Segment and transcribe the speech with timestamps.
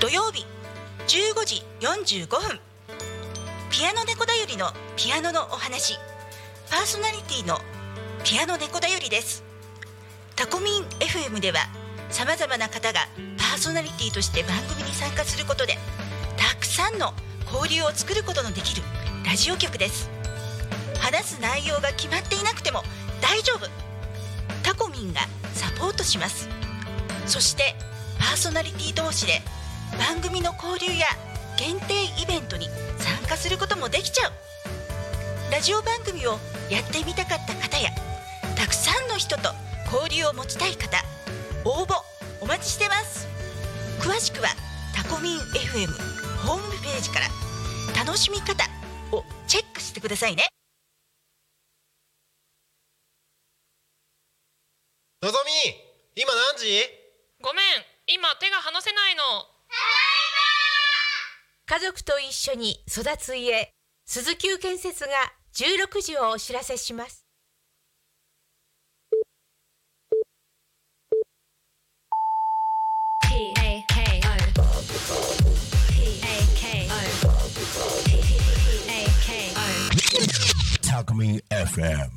[0.00, 0.46] 土曜日
[1.08, 2.60] 15時45分。
[3.68, 5.98] ピアノ猫だよりのピアノのお話。
[6.70, 7.58] パーソナリティの
[8.22, 9.42] ピアノ猫だよりです。
[10.36, 11.66] タコミン FM では
[12.10, 13.00] さまざまな方が
[13.38, 15.76] パーソナリティとして番組に参加することで
[16.36, 17.12] たくさんの
[17.52, 18.82] 交流を作ることのできる
[19.26, 20.08] ラジオ局です。
[21.00, 22.84] 話す内容が決まっていなくても
[23.20, 23.66] 大丈夫。
[24.62, 25.22] タコミンが
[25.54, 26.48] サポートします。
[27.26, 27.74] そして
[28.20, 29.42] パーソナリティ同士で
[29.98, 31.06] 番組の交流や
[31.56, 32.68] 限定イベントに
[32.98, 34.32] 参加することもできちゃう。
[35.50, 36.38] ラジオ番組を
[36.70, 37.90] やってみたかった方や
[38.56, 39.50] たくさんの人と
[39.92, 41.02] 交流を持ちたい方
[41.64, 41.94] 応募
[42.40, 43.26] お待ちしてます。
[43.98, 44.48] 詳しくは
[44.94, 45.88] タコミン FM
[46.46, 47.26] ホームページから
[48.04, 48.64] 楽しみ方
[49.10, 50.46] をチェックしてくださいね。
[55.22, 55.52] のぞみ
[56.14, 56.84] 今何時？
[57.42, 57.64] ごめん
[58.06, 59.22] 今手が離せないの
[61.66, 63.72] 家族と一緒に育つ家
[64.06, 65.10] 鈴木建設が
[65.54, 67.26] 16時をお知らせします。
[80.88, 82.08] タコミン FM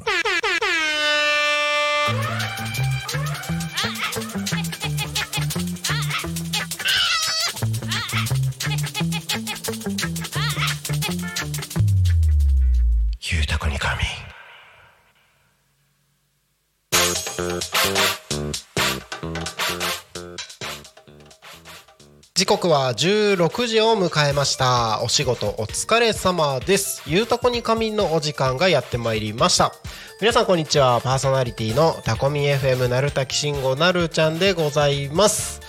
[22.42, 25.04] 時刻は16時を迎えました。
[25.04, 27.04] お仕事お疲れ様です。
[27.06, 29.72] ゆうたこに仮眠のお時間がやってまいりました。
[30.20, 31.02] 皆さんこんにちは。
[31.02, 35.62] パーソナリティのタコミ FM なるたきしんごなるちゃんでございます。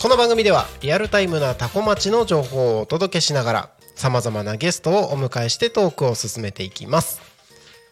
[0.00, 7.25] この番組ではリアルタイムなタコ町の情報をお届けしながらさまざまなゲストをお迎えしてトークを進めていきます。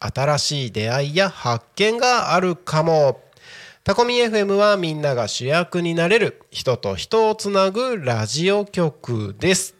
[0.00, 3.20] 新しい出会いや発見があるかも。
[3.84, 9.74] タコミ FM はみんなが主役になれる人と人をつなぐラジオ局です。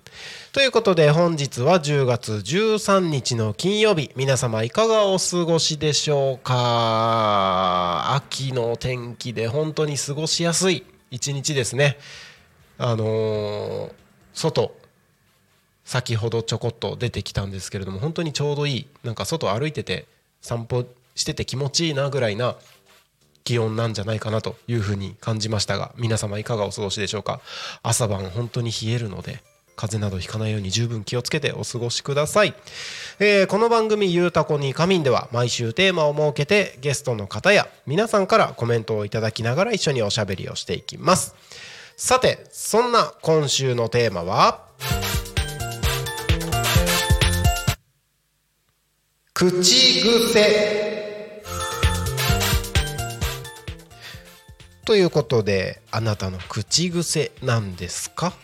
[0.53, 8.15] ということで本日は10月13日の金曜日皆様いかがお過ごしでしょうか？
[8.15, 11.99] 秋の天気で本当に過ごしやすい一日ですね。
[12.79, 13.93] あのー
[14.33, 14.73] 外
[15.91, 20.06] 先ほどちょこっと出てきたんですけれども本当にちょうどいいなんか外歩いてて
[20.41, 20.87] 散歩
[21.17, 22.55] してて気持ちいいなぐらいな
[23.43, 27.41] 気温なんじゃないかなというふうに感じましたが皆様いかがお過ごしでしょうか？
[27.83, 29.43] 朝晩本当に冷えるので
[29.75, 32.55] 風邪などひかないように十分気をつけてお過ごしください、
[33.19, 41.34] えーこの番組「ゆうたこに仮眠」では毎週テーマを設けてゲストの方や皆さんからコメントをいただきながら一緒におしゃべりをしていきます。
[41.97, 44.70] さてそんな今週のテーマは
[49.41, 51.43] 口癖。
[54.84, 58.34] ということであなたの口癖なんですか？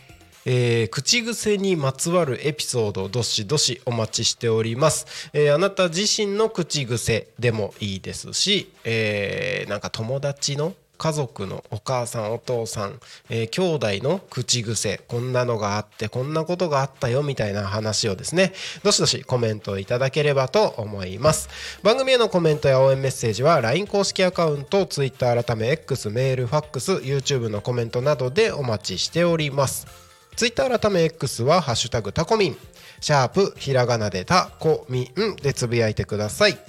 [0.47, 12.99] えー口癖にまつわるエピソードどしどしお待ちしております、えーあなた自身の口癖でもいいですし、えーなんか友達の家族のお母さんお父さん、
[13.29, 18.53] えー兄弟の口癖こんなのがあってこんなことがあったよみたいな話をですね
[18.83, 21.49] どしどしコメントいただければと思います。
[21.83, 30.06] 番組へのコメントや応援メッセージは LINE 公式アカウント Twitter 改め X メールファックス YouTube のコメントなどでお待ちしております。
[30.37, 32.57] ツイッター改め X は「ハッシュタグタコミン」
[33.01, 36.59] シャープひらがなでタコミンでつぶやいてください。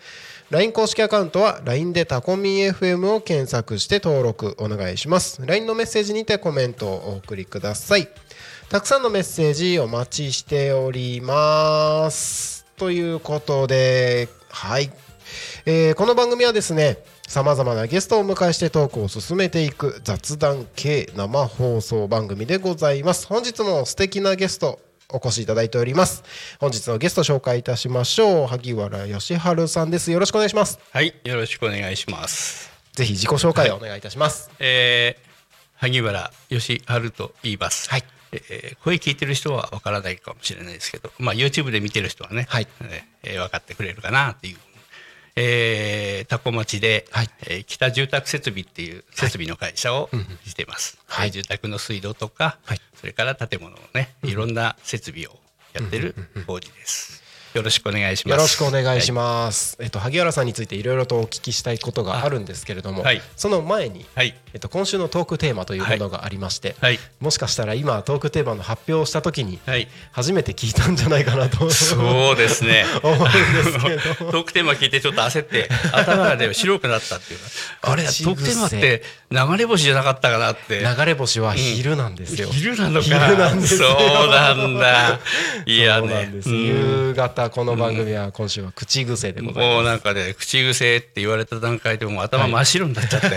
[0.50, 5.44] LINE 公式アカウントは LINE でタコミン FM を検索して登録お願いします。
[5.44, 8.08] LINE のメッセージにてコメントをお送りください。
[8.68, 12.64] たくさんのメッセージお待ちしております。
[12.76, 14.92] ということではい。
[15.64, 23.26] えーこの番組はですねさまざまなゲストをお迎えしてトークを進めていく雑談系生放送番組でございます。
[23.26, 24.78] 本日も素敵なゲスト
[25.12, 26.24] お越しいただいております
[26.58, 32.70] 本日のゲスト紹介いたしましょう萩原義治さんですよろしくお願いしますはい、よろしくお願いします。
[32.92, 35.28] ぜひ自己紹介をお願いいたしますえー、
[35.76, 37.90] 萩原義治と言います。
[37.90, 42.68] はいえー声聞いてる人はわからないかもしれないですけど、まあ YouTube で見てる人はね、はい
[43.22, 44.56] えー分かってくれるかなっていう。
[45.36, 47.28] えー、タコ町で、はい。
[47.46, 50.08] えー北住宅設備っていう設備の会社を
[50.46, 50.98] しています。
[51.06, 51.30] はい。
[51.30, 52.80] 住宅の水道とか、はい。
[52.94, 55.36] それから建物のね、いろんな設備を
[55.74, 56.14] やってる
[56.46, 57.22] 工事です。
[57.56, 58.30] よろしくお願いします。
[58.32, 59.12] よろしくお願いしす。
[59.12, 69.88] ます、えっと萩原さんについていろいろとお聞きしたいことがあるんですけれども、はいその前に、はい、えっと、今週のトークテーマというものがありまして、はい、もしかしたら今トークテーマの発表をした時にはい。
[70.12, 72.84] 初めて聞いたんじゃないかなとそうですね。
[73.02, 77.46] 思うんですけど トークテーマ聞いてちょっと焦って頭がね白くなったっていうか
[77.92, 80.78] あれトークテーマって流れ星じゃなかったかなって。
[80.78, 83.06] 流れ星は昼なんですよ、昼なのか。
[83.06, 83.88] 昼なんですよ。
[83.98, 85.18] そうなんだ。
[85.66, 86.26] いやね。
[86.32, 86.64] です、うん。
[87.08, 93.28] 夕方この番組は今週は口癖でございます、もうなんかね口癖って言われた段階でもう頭真っ白になっちゃって、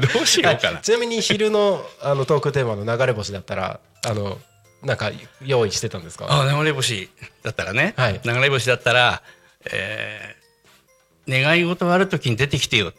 [0.14, 0.78] どうしようかな。
[0.80, 4.38] ちなみに昼のあのトークテーマの流れ星だったらあの
[4.82, 5.10] なんか
[5.44, 6.26] 用意してたんですか？
[6.30, 7.10] あ流れ星
[7.42, 8.20] だったらね、はい。
[8.24, 9.22] 流れ星だったら、
[9.70, 10.38] えー
[11.30, 12.90] 願い事がある時に出てきてよ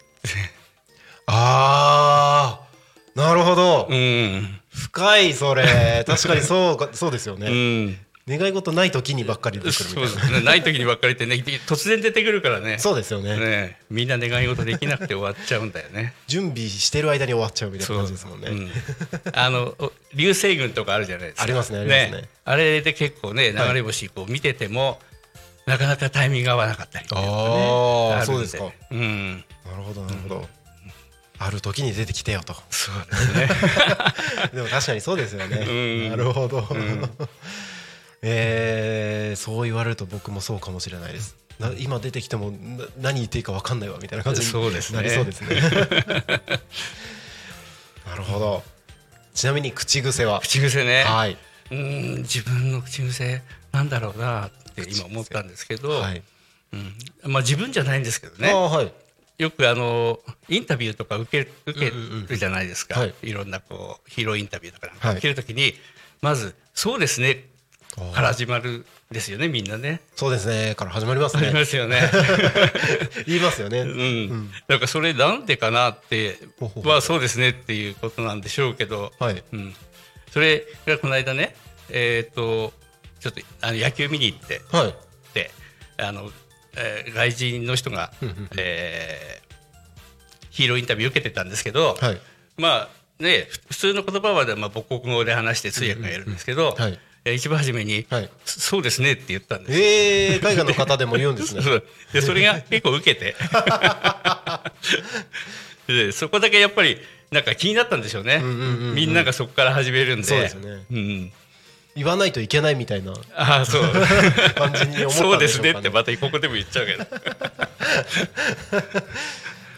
[1.32, 3.20] あー。
[3.20, 6.04] なるほど、うん、深いそれ。
[6.08, 7.50] 確かにそうか そうですようね、
[7.86, 7.98] ん。
[8.28, 10.10] 願い事ない時にばっかり出てくるみたいな。
[10.10, 10.46] そうですね。
[10.46, 11.36] ない時にばっかりってね
[11.68, 12.78] 突然出てくるからね。
[12.80, 13.38] そうですよね。
[13.38, 13.78] ね。
[13.90, 16.14] みんな願い事できなくて終わっちゃうんだよね。
[16.28, 18.54] 準備してる間に終わっちゃうみたいな感じですもんね、う。
[18.54, 18.72] ん。
[19.34, 21.44] あのお流星群とかあるじゃないですか。
[21.44, 22.30] ありますねありますね。
[22.46, 25.00] あれで結構ね流れ星こう見てても、
[25.66, 28.72] なかなかタイミングが合わなかったりあーるんそうですか。
[28.92, 29.44] うん。
[29.66, 30.50] なるほどなるほど、
[31.40, 32.54] ある時に出てきてよと。
[32.70, 33.48] そうですね。
[34.54, 35.72] でも確かにそうですよね、う
[36.08, 36.10] ん。
[36.10, 37.10] なるほど、ん。
[38.22, 41.36] えーそう言われると僕もそうかもしれないです。
[41.60, 44.98] な今出てきてもな何言っていいか分かんないわみたいな感じにそうですね。
[44.98, 45.62] なりそうですね。
[48.06, 48.64] なるほど。
[49.34, 50.42] ちなみに口癖は？
[50.42, 51.04] 口癖ね。
[51.04, 51.38] はい。
[51.72, 53.42] うん自分の口癖
[53.72, 56.22] なんだろうなって今思ったんですけど、はい、
[56.74, 56.96] うん。
[57.32, 58.50] まあ自分じゃないんですけどあね。
[58.50, 58.92] ーはい
[59.40, 60.20] よくあの
[60.50, 62.28] インタビューとか受け受けうんうんうん。
[62.28, 63.14] るじゃないですか、はい。
[63.24, 65.08] い、ろんなこうヒーローインタビューとかなんか。
[65.08, 65.18] はい。
[65.18, 65.74] 受けるときに、
[66.22, 67.46] まず「そうですね」
[68.14, 70.02] から始まるんですよねみんなね。
[70.18, 72.12] そうですねから始まりますありまねすよね。
[73.26, 76.38] 言いますよね、うん、なんかそれなんでかなって
[76.84, 79.42] はそうですねっていうことなんでしょうけど、はい。
[79.54, 79.76] うん、
[80.32, 81.56] それがこの間ね
[81.90, 82.74] えっ、と
[83.22, 84.96] ちょっとあの野球見に行ってはい。
[85.34, 85.52] で
[85.98, 86.32] あの、
[86.76, 88.12] えー外人の人が、
[88.58, 89.50] えー
[90.52, 92.18] ヒーローインタビュー受けてたんですけど、はい。
[92.58, 97.00] まあねふ普通の言葉はまあ母国語で話して通訳がやるんですけど、うんはい。
[97.26, 98.30] えー一番初めに、はい。
[98.46, 99.80] そそうですねって言ったんです。
[99.80, 101.62] よえー、海外の方でも言うんですね。
[102.12, 103.36] でそれが結構受けて。
[105.88, 106.98] でそこだけやっぱり
[107.32, 110.28] なんか気になったんでしょうね、みんながそこから始めるんで。
[110.28, 110.84] そうですね。
[110.92, 111.32] うん、
[112.00, 113.82] 言わないといけないみたいなああそう。
[113.84, 115.10] 感じに思ったんでしょうかね。
[115.12, 115.72] そうですね。
[115.72, 117.06] ってまたここでも言っちゃうけど。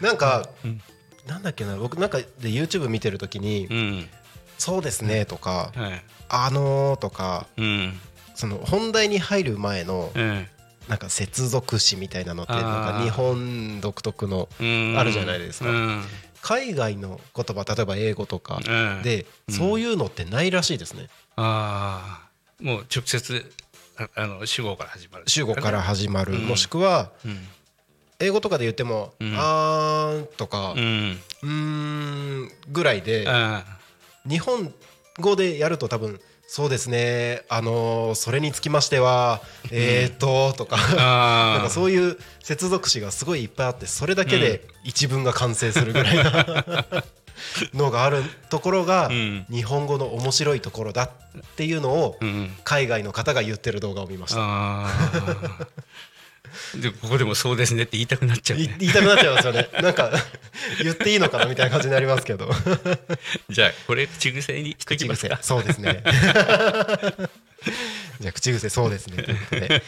[0.00, 0.48] なんか、
[1.26, 4.08] なんだっけな僕なんかで YouTube 見てる時にうん
[4.56, 8.00] 「そうですね」とかはい「あのー」とかうん。
[8.34, 10.46] その本題に入る前のうん
[10.88, 12.62] なんか接続詞みたいなのってなん
[12.94, 14.94] か日本独特のうん。
[14.96, 15.70] あるじゃないですか。
[15.70, 16.04] うん。
[16.40, 19.02] 海外の言葉例えば英語とかうん。
[19.02, 23.52] でそういうのってないらしいですねああもう直接
[23.98, 25.24] ああの主語から始まる。
[25.26, 26.34] 主語から始まる。
[26.34, 26.46] うん。
[26.46, 27.38] もしくはうん。
[28.20, 31.48] 英語とかで言ってもうん「あーん」とかうん「うー
[32.46, 33.64] ん」ぐらいであ
[34.24, 34.72] 日本
[35.18, 39.40] 語でやると多分そうですねあのーそれにつきましては
[39.72, 47.04] えーっととかあ なんかそういう接続詞がすごいいっぱいあってそれだけで一文が完成するぐらいな
[47.74, 49.46] のがあるところがうん。
[49.50, 51.10] 日本語の面白いところだっ
[51.56, 54.86] ていうのをうん海外の方が言ってる動画を見ました。
[56.80, 59.68] でここでもそうですねって言いたくなっちゃう、いね、言いたくなっちゃいますよね。
[59.82, 60.10] なんか
[60.82, 62.50] 言っていいのかなみたいな感じになりますけど。
[63.48, 65.38] じゃあこれ口癖にしとき口癖ますか。
[65.42, 66.02] そうですね。
[68.20, 69.82] じゃあ口癖そうですねということで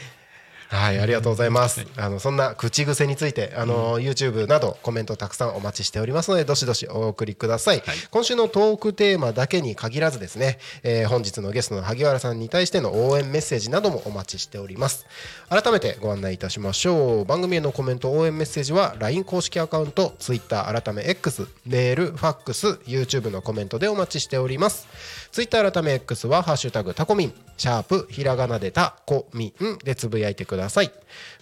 [0.74, 1.86] はい、ありがとうございます。
[1.96, 7.80] あのそんな口癖について、あの、YouTube などコメントたくさんお待ちしておりますので、どしどしお送りください。
[7.80, 15.06] はい今週のトークテーマだけに限らずですね、えー本日のゲストの萩原さんに対しての応援メッセージなどもお待ちしております。
[15.48, 17.24] 改めてご案内いたしましょう。
[17.24, 24.88] 番組へのコメント、応援メッセージは LINE 公式アカウント、Twitter 改め X、メール、ファックス、YouTube のコメントでお待ちしております。
[25.34, 30.92] Twitter 改め X はハッシュタグタコミン、シャープひらがなでタコミンでつぶやいてください。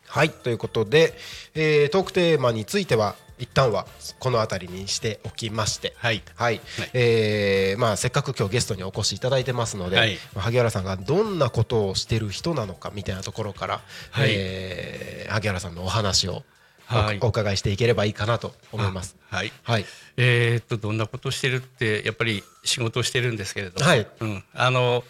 [0.06, 1.12] はいということで、
[1.54, 3.86] えートークテーマについては一旦は
[4.18, 6.22] この辺りにしておきまして、はい。
[6.34, 6.60] はい。
[6.92, 10.18] えーまあ、せっかく今日ゲストにお越しいただいてますので、はい。
[10.34, 13.80] まあ萩原さんがどんなことをしてる人なのかみたいなところから、
[14.10, 14.30] はい。
[14.30, 16.42] えー萩原さんのお話を
[16.90, 17.18] お,、はい。
[17.20, 19.16] お伺いしていければいいかなと思います。
[19.30, 19.52] はい。
[19.62, 19.84] はい、
[20.16, 24.06] えーっとどんなことしてるってやっぱり仕事をしてるんですけれども、はい。
[24.20, 25.04] うん、あの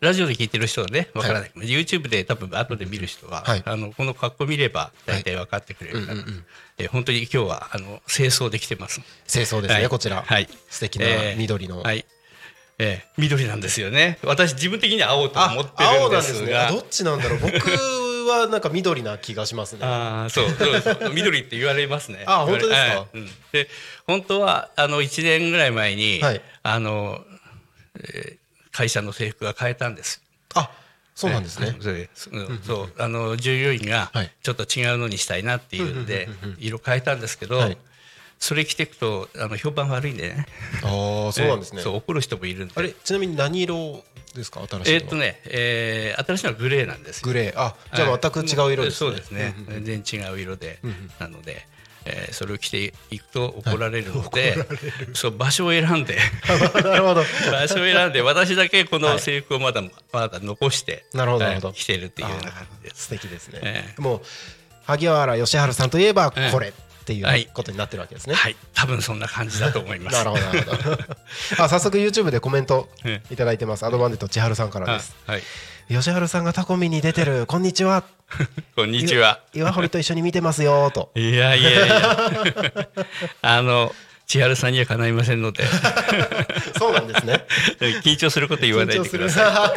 [0.00, 3.62] ララジオで聞いてる人はねわからない、YouTube で多分後で見る人は、はい。
[3.64, 6.44] あのこの格好見れば大体分かってくれるから、うんうんうん。
[6.78, 9.00] えー本当に今日はあの清掃できてます。
[9.26, 9.88] 清掃ですね、はい。
[9.88, 10.48] こちら、はい。
[10.68, 12.04] 素敵なえー緑の、はい。
[12.78, 14.18] えー緑なんですよね。
[14.22, 16.54] 私自分的には青とあ思って青なんるんですすね。
[16.56, 17.40] あどっちなんだろう。
[17.40, 17.54] 僕
[18.28, 19.86] はなんか緑な気がしますね。
[19.86, 22.24] ああそうそうそう緑って言われますね。
[22.26, 22.98] あ本当ですか？
[22.98, 23.06] はい。
[23.14, 23.26] うん。
[23.52, 23.68] で
[24.06, 26.42] 本当はあの1年ぐらい前に、はい。
[26.62, 27.24] あの、
[27.98, 28.45] えー
[28.76, 30.20] 会社の制服が変えたんです。
[30.54, 30.70] あ
[31.14, 32.60] そうなんですね、そうですうん。
[32.62, 34.30] そうあの従業員がはい。
[34.42, 36.28] ちょっと違うのにしたいなっていうんで
[36.58, 37.78] 色変えたんですけど、はい。
[38.38, 40.46] それ着ていくとあの評判悪いんでね。
[40.82, 42.74] ああ そうなんですね、えーそう怒る人もいるんで。
[42.76, 44.04] あれちなみに何色
[44.34, 44.60] ですか？
[44.68, 47.22] 新しいえーっとね、えー新しいのはグレーなんですよ。
[47.24, 47.52] グレー。
[47.58, 49.54] あじゃあ全く違う色ですね、そうですね、
[49.86, 50.80] 全然違う色で、
[51.18, 51.66] なので、
[52.06, 54.56] えーそれを着ていくと怒られるので、
[55.14, 56.18] そう場所を選んで。
[56.84, 57.24] なるほど。
[57.50, 59.82] 場所を選んで私だけこの制服をまだ、
[60.12, 61.68] まだ残してなるほどなるほど。
[61.68, 63.04] はい着てるっていうような感じです。
[63.04, 64.20] 素敵ですね、えもう
[64.84, 66.72] 萩原義治さんといえばええこれっ
[67.04, 67.42] ていはい。
[67.42, 70.14] うことになってるわけですね、はい、多分そんな感じだと思います。
[70.16, 70.98] なるほどなるほど。
[71.58, 73.84] あ早速 YouTube でコメントえいただいてます。
[73.86, 75.14] アドバンデット千春さんからあです。
[75.26, 75.42] はい、
[75.88, 77.46] 吉治さんがタコミに出てる。
[77.46, 78.02] こんにちは。
[78.74, 79.38] こんにちは。
[79.54, 81.12] 岩堀と一緒に見てますよと。
[81.14, 82.18] いやいやいや、
[83.40, 83.94] あの
[84.26, 85.62] 千春さんにはかないませんので、
[86.78, 87.46] そうなんですね。
[88.02, 89.72] 緊張すること言わないでくださ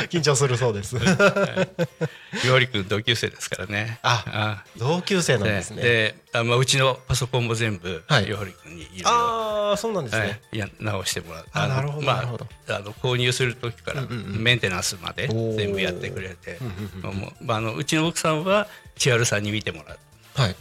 [0.00, 0.06] い。
[0.08, 0.96] 緊張するそうです。
[0.96, 3.98] 岩堀君同級生ですからね。
[4.02, 5.82] あ同級生なんですね。
[5.82, 8.26] であまあ、うちのパソコンも全部はい。
[8.26, 10.28] 岩堀君にいろいろああそうなんですはい。
[10.28, 11.42] ね、いや直してもらう。
[11.42, 16.56] のあなるほどまああの購入する時からメンテナンスまで全部やってくれて。
[17.02, 18.66] もうまあ、あのうちの奥さんは
[18.96, 19.98] 千春さんに見てもらう。
[20.40, 20.56] はい。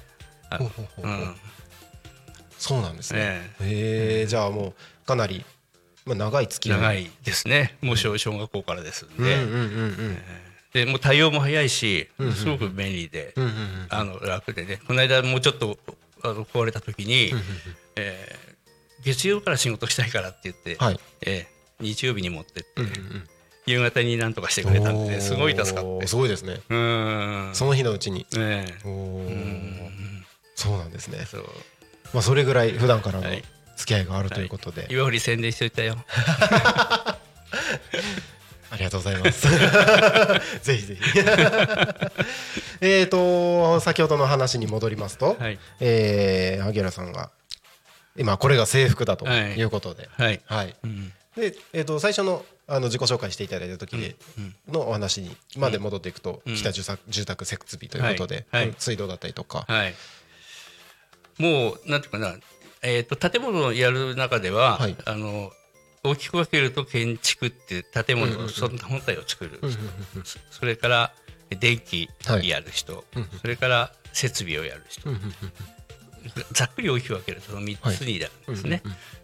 [0.49, 1.15] あほうほうほうほう。
[1.21, 1.35] うん
[2.61, 3.41] そうなんですね。
[3.61, 5.43] えへえじゃあもうかなり、
[6.05, 6.79] まあ、長い付き合い。
[6.79, 7.75] 長いですね。
[7.81, 10.17] もう小小学校からですんで,、うんうんうんうん。
[10.71, 13.87] でもう対応も早いしすごく便利で、うんうんうん。
[13.89, 14.79] あの楽でね。
[14.87, 15.77] この間もうちょっと
[16.23, 17.33] あの壊れた時に、
[17.95, 18.51] えー
[19.03, 20.99] 月曜から仕事したいからって言って、はい。
[21.21, 23.29] えー日曜日に持ってって、うんうん
[23.67, 26.07] 夕方になんとかしてくれたんでおーすごい助かって。
[26.07, 26.61] すごいですね。
[26.69, 27.55] うーん。
[27.55, 28.25] その日のうちに。
[28.33, 29.89] ねおー。
[30.55, 31.25] そうなんですね。
[31.29, 31.45] そう
[32.13, 33.43] まあそれぐらい普段からのはい。
[33.81, 35.97] 付き合いがあるということで、岩堀宣伝しといたよ。
[38.69, 39.47] ありがとうございます。
[40.63, 41.01] ぜひぜひ。
[42.79, 45.59] えっと先ほどの話に戻りますと、はい。
[45.79, 47.31] えー萩原さんが
[48.15, 49.39] 今これが制服だとはい。
[49.57, 50.75] いうことで、はい、はい。
[50.83, 51.11] うん。
[51.35, 54.15] で、えー、と最初のあの自己紹介していただいた時に
[54.69, 56.55] のお話にまで戻っていくと、うん。
[56.55, 58.67] 北住宅住宅設備ということで、はい。
[58.67, 58.75] はい。
[58.77, 59.95] 水道だったりとか、はい
[61.41, 62.35] もうなんていうかな
[62.83, 64.95] えー、と建物をやる中では、はい。
[65.05, 65.51] あの
[66.03, 69.59] 大きく分けると建築って建物のその本体を作る、
[70.23, 71.13] そそれから
[71.59, 72.09] 電気
[72.43, 73.03] やる人、
[73.39, 75.07] それから設備をやる人、
[76.53, 78.81] ざっくり大きく分けるとその3つになるんですね。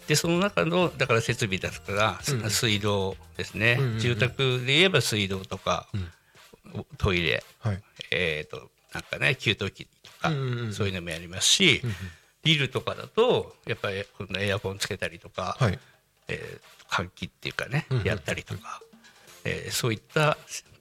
[0.07, 2.19] でその中のだから設備だから、
[2.49, 5.87] 水道ですね、住宅で言えば水道とか、
[6.99, 7.81] トイレ、はい。
[8.11, 10.29] えー、となんかね給湯器とか、
[10.71, 11.81] そういうのもやりますし、
[12.43, 15.79] ビルとかだとやっぱりこのエアコンつけたりとか、はい。
[16.29, 18.81] えー換気っていうかね、やったりとか
[19.43, 20.37] えーそういった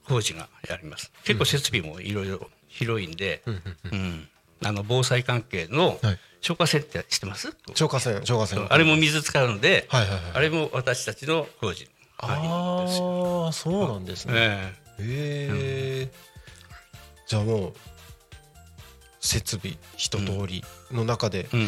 [0.07, 1.11] 工事がやります。
[1.25, 3.51] 結構設備もいろいろ広いんで、う
[3.95, 4.27] ん
[4.63, 6.19] あの防災関係のはい。
[6.39, 8.65] 消火栓って知ってます、消火栓消火栓。
[8.71, 12.85] あれも水使うので、はいはいはいあれも私たちの工事あ
[13.49, 14.73] あそうなんですね。
[14.99, 16.11] えへえ
[17.27, 17.73] じゃあもう
[19.27, 21.67] 設備一通りの中でえうん。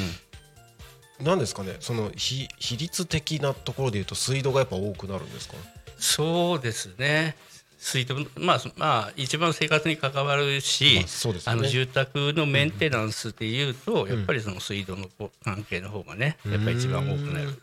[1.25, 5.55] 何ですかねその比比率的なところでいうと水道がやっぱ多くなるんですか？
[5.97, 7.35] そうですね。
[7.77, 11.41] 水道まあまあ一番生活に関わるし、まあね。
[11.45, 15.07] あの住宅のメンテナンスでいうと、やっぱりその水道の
[15.43, 17.61] 関係の方がねやっぱり一番多くなる、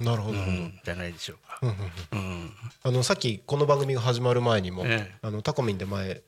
[0.00, 0.80] なるほど、うん。
[0.84, 1.58] じゃないでしょうか。
[1.62, 2.40] うんうんうん。
[2.42, 2.50] うん。
[2.84, 5.14] あのさっきこの番組が始まる前にも、ええ。
[5.22, 6.22] あのタコミンで前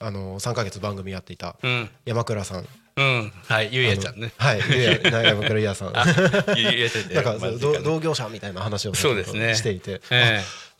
[0.00, 1.90] あの3か月番組やっていたうん。
[2.04, 2.66] 山倉さん。
[2.96, 3.32] うん。
[3.46, 4.32] はいゆうやちゃんね。
[4.36, 5.98] はいゆうやな山倉ゆうやさん。
[5.98, 6.04] あ
[6.56, 9.54] ゆうやちゃんで なんか同同業者みたいな話をそうですね。
[9.54, 10.00] していて、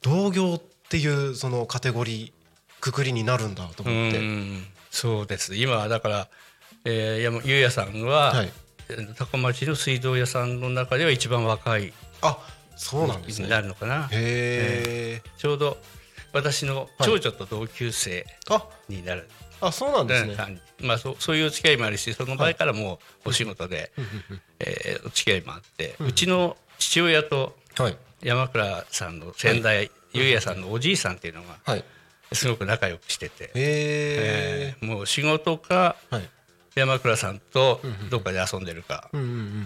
[0.03, 2.33] 同業っていうそのカテゴリー
[2.81, 4.67] くくりになるんだとえ思って、うん。
[4.91, 5.55] そうです。
[5.57, 6.29] 今はだから、
[6.85, 8.53] えー、山ゆうやさんは、はい。
[9.17, 12.39] 高高町の水道屋さんの中では一番若いあ
[12.77, 13.45] そうなんですね。
[13.45, 14.09] になるのかな。
[14.13, 15.31] へえ。
[15.39, 15.79] ちょうど
[16.35, 19.29] 私の長女と同級生あになる、
[19.61, 20.37] あそうなんですね。
[20.81, 23.93] まあそうそういうお付き合いもあるしその場合からもうお仕事で、
[24.59, 27.97] えーお付き合いもあって、うちの父親とはい。
[28.23, 31.85] 山倉さんの先代、ゆうやさんのおじいさんっていうのがはい。
[32.33, 36.29] すごく仲良くしてて、へええーもう仕事かはい
[36.75, 39.09] 山倉さんとどっかで遊んでるか、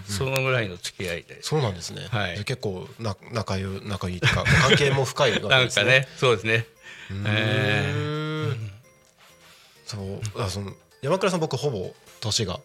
[0.05, 1.41] そのぐらいの付き合いで。
[1.41, 2.43] そうなんですね、はい。
[2.45, 5.85] 結構な仲良仲いいっていうか関係も深いわけなんですね。
[5.85, 6.65] かね、そうですね。
[7.11, 8.53] うえー。
[8.53, 8.71] ん
[9.85, 12.59] そうあその山倉さん僕ほぼ年が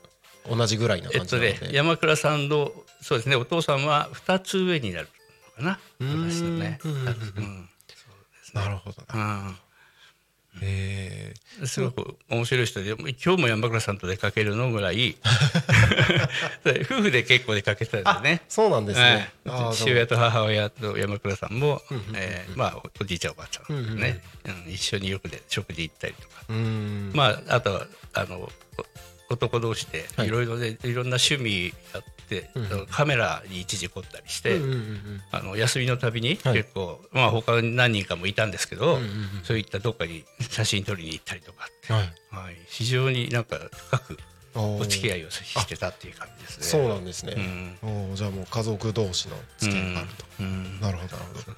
[0.47, 2.71] 同じぐらいなえっと感じなので、ね、山倉さんの
[3.01, 5.09] そうですねお父さんは2つ上になる
[5.59, 5.79] のかな。
[6.01, 6.31] うん。
[6.31, 6.79] 私のね、
[8.53, 9.57] なるほどな
[10.63, 15.17] へえすごく面白い人で今日も山倉さんと出かけるのぐらい
[16.85, 18.43] 夫婦で結構出かけてたんでね。
[18.49, 21.83] そうなんですね、ええあー父親と母親と山倉さんも、
[22.15, 27.13] えーまあ、おじいちゃんおばあちゃんね、うん一緒によくで食事行ったりとか、うーん。
[27.15, 28.53] まあ、あとはあのお
[29.31, 30.29] 男同士ではい。
[30.29, 32.51] いろいろでいろんな趣味やって、
[32.91, 36.55] カメラに一時凝ったりして、うんうんうんあの休みのたびにはい。
[36.55, 38.99] 結構、まあ他に何人かもいたんですけど、
[39.43, 42.03] そういったどっかに写真撮りに行ったりとかって、はい。
[42.31, 43.59] はい、非常になんか
[43.91, 44.19] 深く
[44.55, 46.65] おお付き合いいをしてたっていう感じですね。
[46.65, 47.79] そうなんですね、ん。
[47.83, 50.81] おーじゃあもう家族同士の付き合いがあると、うん。
[50.81, 51.57] なるほどなるほど。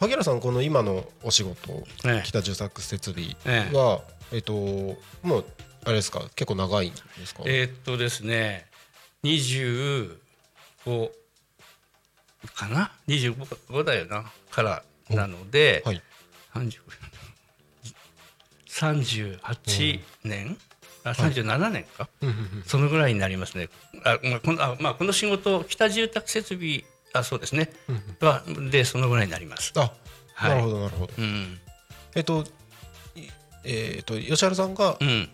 [0.00, 2.22] 萩原さんこの今のお仕事、ええ。
[2.24, 3.76] 北住宅設備ええ。
[3.76, 4.52] はえっと
[5.22, 5.44] もう
[5.84, 8.66] あれですか結構長いんですか、えーっとですね
[9.22, 10.18] 25
[12.54, 14.24] かな？25だよな。
[14.50, 16.02] からなので、はい。
[16.54, 16.80] 30
[18.68, 20.58] 38年？
[21.02, 22.62] あ37年か、うんうんうん。
[22.66, 23.68] そのぐらいになりますね。
[24.04, 27.70] あまあこのあまあ、この仕事北住宅設備あそうですね、
[28.20, 29.72] はでそのぐらいになります。
[29.76, 29.92] あ、
[30.34, 30.50] はい。
[30.50, 31.12] なるほどなるほど。
[31.18, 31.58] うん。
[32.14, 32.44] えっと
[33.14, 33.22] い
[33.64, 35.28] えっと吉原さんが、うん、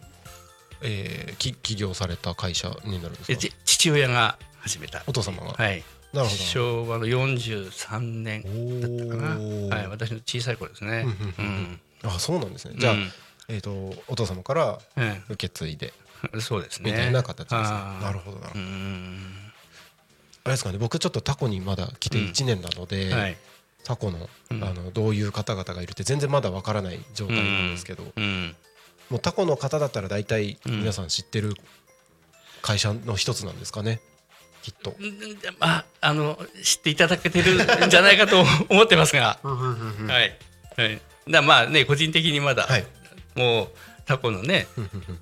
[0.83, 3.55] えーき起業された会社になるんですか？
[3.65, 5.03] 父親が始めた。
[5.07, 5.83] お父様が、はい。
[6.13, 6.43] なるほど。
[6.43, 8.43] 昭和の43年
[8.81, 9.23] だったか
[9.71, 11.07] な、はい、私の小さい頃ですね。
[11.39, 12.75] うんあそうなんですね。
[12.79, 13.11] じゃあ、うん。
[13.49, 13.71] えっ、と
[14.09, 15.93] お父様からえ受け継いで。
[16.35, 16.91] え そうですね。
[16.91, 17.61] みたいな形ですね。
[17.61, 18.61] なるほどなるほど。
[18.61, 19.37] うん。
[20.45, 20.79] あれですかね。
[20.79, 23.37] 僕ちょっとタコにまだ来て1年なので、はい。
[23.85, 28.57] タコの,、あのどういう方々がいるって全然まだわからない状態なんですけど、うん。
[29.11, 31.55] もうタコの方だったら大体皆さん知ってる
[32.63, 34.01] 会社の一つなんですかね。
[34.63, 34.97] きっと。
[34.99, 37.55] うんまああの知っていただけてる
[37.87, 40.37] んじゃないかと 思ってますが、はい。
[40.77, 41.01] はい。
[41.29, 42.87] だまあね個人的にまだ、はい。
[43.37, 43.69] もう
[44.07, 44.67] タコのね、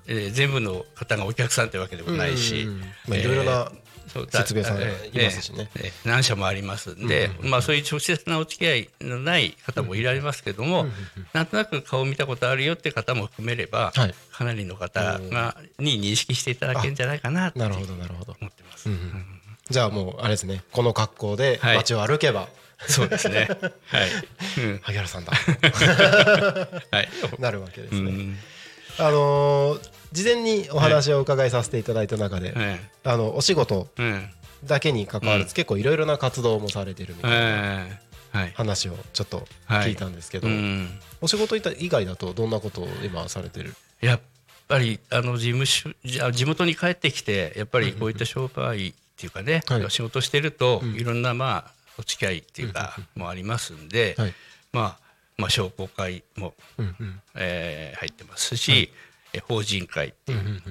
[0.07, 2.61] えー全部の方がお客さんってわけでもないし。
[2.61, 3.71] うんうんうん、まあいろいろな
[4.07, 10.85] 設備屋さんえいますしねええ何社もありますんで、まあそういう直接なお付き合いのない方もいられますけども、
[11.33, 18.35] なんとなく顔見たことあるよって方も含めれば、はいかなりの方がに認識していただけるんじゃないかなとなるほどなるほど。
[18.39, 18.89] 思ってます。
[19.69, 22.49] じゃあもうあれですねこの格好ではい街を歩けば、
[22.87, 23.47] そうですね。
[23.87, 24.61] はい。
[24.61, 25.31] うん 萩原さんだ
[26.91, 27.09] はい。
[27.39, 27.99] なるわけですね。
[27.99, 28.37] うん。
[28.99, 33.87] あのー事前にお話をお伺いさせていただいた中で、えあのお仕事。
[34.63, 37.99] だけに関わらず、結構いろいろな活動もされてるみたいなえ
[38.33, 38.37] え。
[38.37, 38.51] はい。
[38.55, 40.99] 話をちょっと聞いたんですけど、うん。
[41.21, 43.75] お仕事以外だとどんなことを今されてる？
[44.01, 44.21] やっ
[44.67, 49.91] ぱりあの事務所じゃ地元に帰ってきてやっぱりこういった商売っていうかね、はい。
[49.91, 54.33] 仕事してるといろんなまあお付き合いっていうかもありますんで、はい。
[54.73, 55.05] まあ
[55.37, 56.53] まあ、商工会も、
[57.35, 58.97] えー入ってますし、え
[59.39, 60.61] 法人会っていう、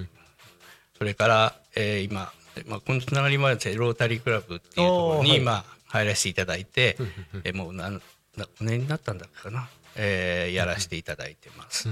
[0.99, 2.33] それから、えー今、
[2.67, 5.41] まあ、このつながりもあるんですロータリークラブっていうところに、あーはい。
[5.41, 6.97] まあ、入らせていただいて、
[7.45, 8.01] えーもう何
[8.37, 11.89] 何年になったんだっけかな、えーやらせていただいてます。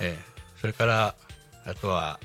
[0.00, 1.14] えーそれから
[1.66, 2.18] あとは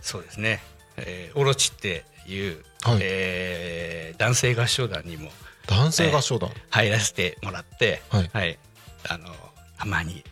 [0.00, 0.62] そうですね、
[0.96, 2.98] えーオロチっていう、はい。
[3.02, 5.30] えー男性合唱団にも
[5.66, 8.58] 男性合唱団、入らせてもらって、はい。
[9.08, 9.28] あの
[9.78, 10.24] たまに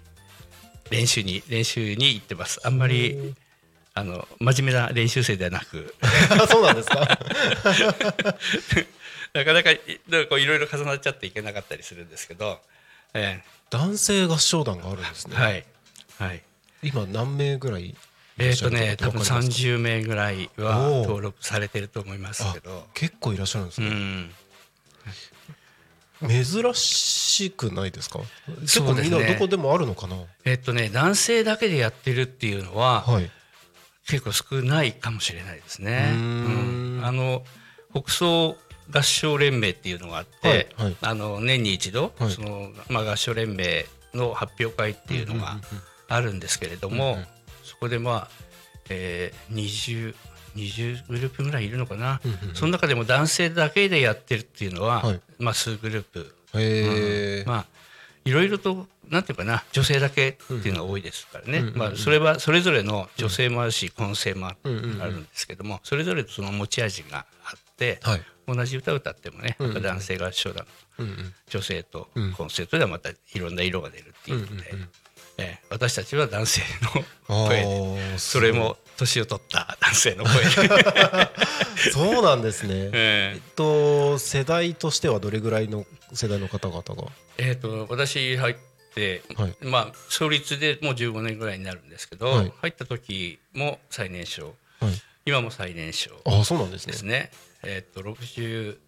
[0.90, 2.60] 練習に練習に行ってます。
[2.64, 3.34] あんまり
[3.94, 5.94] あの真面目な練習生ではなく。
[6.50, 7.00] そうなんですか？
[9.32, 12.60] なかなかいなんかいろいろ重なっちゃっていけなかったりするんですけど、
[13.14, 15.64] え男性合唱団があるんですね、ーはい。
[16.18, 16.42] はい。
[16.82, 17.94] 今何名ぐらい
[18.38, 20.74] えっ、っしゃるとね多分かわかりますか？30名ぐらいは
[21.04, 24.34] 登録されてると思いますあけど、結構いらっしゃるんですうね、ん、
[26.28, 28.20] 珍しくないですか？
[28.60, 30.16] 結構みんなどこでもあるのかな？
[30.44, 33.30] えっ、とね男性だけでやってるっていうのは、はい。
[34.06, 36.10] 結構少ないかもしれないですね。
[36.12, 36.98] うーん。
[36.98, 37.04] うん。
[37.04, 37.44] あの
[37.94, 38.56] 北総
[38.92, 40.96] 合唱連盟っていうのがあって、はいはい。
[41.00, 42.30] あの年に一度、はい。
[42.30, 45.60] そのまあ、合唱連盟の発表会っていうのが
[46.08, 47.18] あるんですけれども、
[47.62, 48.28] そこでまあ、
[48.88, 50.14] えー、20,
[50.56, 52.54] 20グループぐらいいるのかな、うんうんうん。
[52.54, 55.20] その中でも男性だけでやってるっていうのは、はい。
[55.38, 57.66] まあ、数グループ、へえ、まあ
[58.24, 68.22] いろいろとなんていうかな女性だけっていうのが多いですからね、うんうんうんまあ、それはそれぞれの女性もあるし混声もあるんですけどもそれぞれその持ち味があって、はい。
[68.46, 70.66] 同じ歌を歌ってもね、うんうんやっぱ男性合唱団
[70.98, 71.34] うんうん。
[71.48, 72.32] 女性とうん。
[72.32, 74.88] 混声とではまたいろんな色が出るっていうので、うんうんうん
[75.38, 76.62] えー私たちは男性
[77.28, 80.68] あの声でーそれも年を取った男性の声。
[80.68, 81.30] で、
[81.92, 82.90] そうなんですね。
[82.94, 83.38] ええ。
[83.38, 86.84] っと世代としてはどれぐらいの世代の方々が？
[86.94, 88.56] ーえーと私入っ
[88.94, 89.56] て、はい。
[89.62, 92.52] まあ創立でもう15年ぐらいになるんですけど、はい。
[92.60, 94.54] 入った時も最年少。
[94.80, 95.02] はい。
[95.26, 96.92] 今も最年少ああそうなんですね。
[96.92, 97.30] ですね。
[97.62, 98.78] えっと60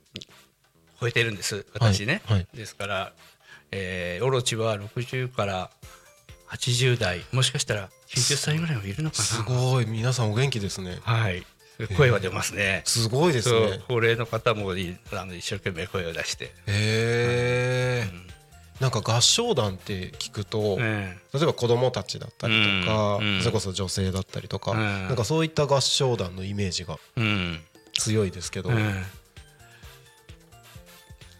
[1.01, 2.23] 超えてるんです私ね。
[2.55, 3.12] ですから、
[3.73, 5.71] えー、オロチは60から
[6.53, 9.25] 80代もしかしたら90歳ぐらいもいるのかな。
[9.25, 9.87] すごい。
[9.87, 10.99] 皆さんお元気ですね。
[11.03, 11.45] はい。
[11.97, 12.83] 声は出ますね。
[12.85, 13.81] すごいですね。
[13.88, 16.45] 高齢の方もいあの一生懸命声を出して。
[16.45, 18.07] へえ
[18.81, 23.35] なんか合唱団って聞くとえ例えば子供たちだったりとかうん。
[23.35, 23.41] うん。
[23.41, 24.79] それこそ女性だったりとかうん。
[24.79, 27.61] なんかそういった合唱団のイメージがえうん。
[27.95, 28.69] 強いですけど。
[28.69, 28.77] うん。
[28.79, 29.05] へ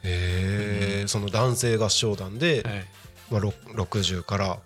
[0.05, 2.85] えその男性合唱団ではい。
[3.31, 4.59] まあろ60から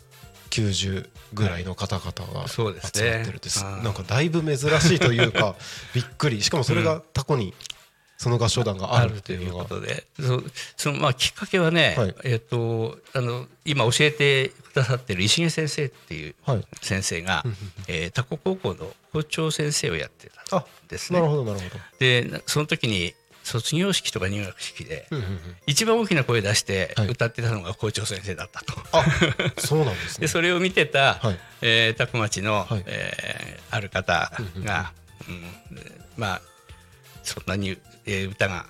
[0.50, 3.10] 90ぐらいの方々がそうですね。
[3.12, 5.56] 集まってるですうんなんかだいぶ珍しいというか
[5.94, 6.42] びっくり。
[6.42, 7.54] しかもそれがタコに
[8.18, 9.64] その合唱団があるっていうのが。
[9.66, 10.06] ということで。
[10.18, 10.42] そ
[10.76, 12.14] そのまあきっかけはね、はい。
[12.24, 16.66] えっ、とあの今教えてくださってる石毛先生っていうはい。
[16.80, 17.44] 先生が、
[17.88, 21.30] えー、タコ高校の校長先生をやってたんあですなるね。
[21.30, 21.82] ほどなるほど。
[21.98, 23.14] でなその時に
[23.46, 25.40] 卒業式とか入学式で、うんうんうん。
[25.66, 27.08] 一番大きな声出してはい。
[27.08, 28.72] 歌ってたのが校長先生だったと。
[28.92, 29.04] あ
[29.58, 30.22] そうなんですね。
[30.22, 31.38] でそれを見てた、はい。
[31.62, 32.84] えー、多古町の、はい。
[32.86, 34.32] えーある方
[34.64, 34.92] が、
[35.28, 35.42] うん
[36.16, 36.42] まあ
[37.22, 38.66] そんなに、えー歌が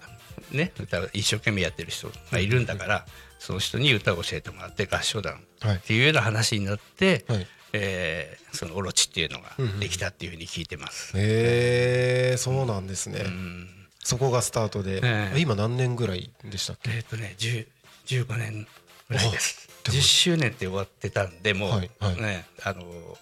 [0.53, 3.07] ね歌を一生懸命やってる人がいるんだから、
[3.39, 5.77] その人に歌を教えてもらって合唱団はい。
[5.77, 7.47] っていうような話になって、はい。
[7.73, 11.13] えーそのオロチっていうのができたっていうふうに聞いてます。
[11.17, 13.21] へえそうなんですね。
[13.25, 13.69] うん
[14.07, 16.91] そこがスタートでええ今何年ぐらいでしたっけ？
[16.93, 17.67] えっ、とね10
[18.07, 18.67] 15年
[19.09, 19.69] ぐらいです。
[19.85, 23.19] あでも10周年って終わってたんでもう、はいはいねあのお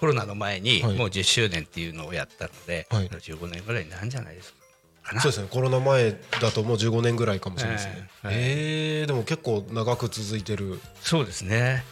[0.00, 4.54] コロナの前にはいもう10周年っていうのをやったので、はい15年ぐらいになるんじゃないです
[5.02, 5.20] かな。
[5.20, 11.84] そうですねコロナ前だともう15年ぐらいかもしれないですねええはいええでも結構長く続いてるそうですね。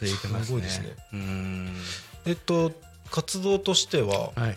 [0.00, 0.46] 続いてますね。
[0.46, 1.76] すごいですねうーん。
[2.26, 2.72] えっと
[3.10, 4.56] 活動としてははい。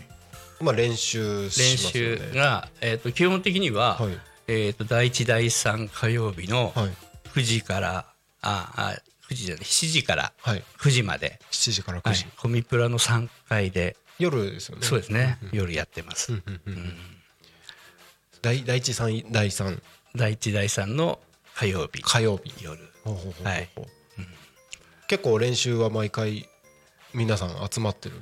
[0.61, 2.17] まあ練習練しますよね。
[2.31, 4.19] 習が、えっ、と基本的には、はい。
[4.47, 6.89] えっ、と第一第三火曜日のはい。
[7.33, 8.05] 9時から、
[8.41, 8.95] ああ
[9.29, 10.63] 9時じゃない7時からはい。
[10.79, 12.17] 9時まで、7時から9はい。
[12.17, 14.85] 時、コミプラの3階で、夜ですよね。
[14.85, 16.31] そうですね、夜やってます。
[16.33, 16.93] うんうんうん
[18.41, 19.81] 第第一三第三。
[20.15, 21.19] 第一第三の
[21.55, 22.03] 火曜日。
[22.03, 22.53] 火曜日。
[22.63, 22.79] 夜。
[25.07, 26.47] 結構練習は毎回
[27.13, 28.21] 皆さん集まってる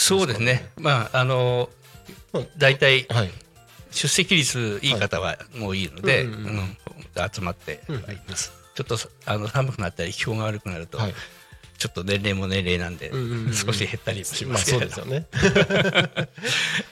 [0.00, 0.70] そうですね。
[0.78, 1.68] まああの
[2.32, 3.30] まあ大体はい。
[3.92, 6.24] 出席率いい方はもういいので、
[7.32, 11.14] 集まってはいます、ちょっとあの寒くなったり気候が悪くなると、はい。
[11.76, 13.10] ちょっと年齢も年齢なんで、
[13.52, 15.26] 少し減ったりもしまあますけれど、そうですよね。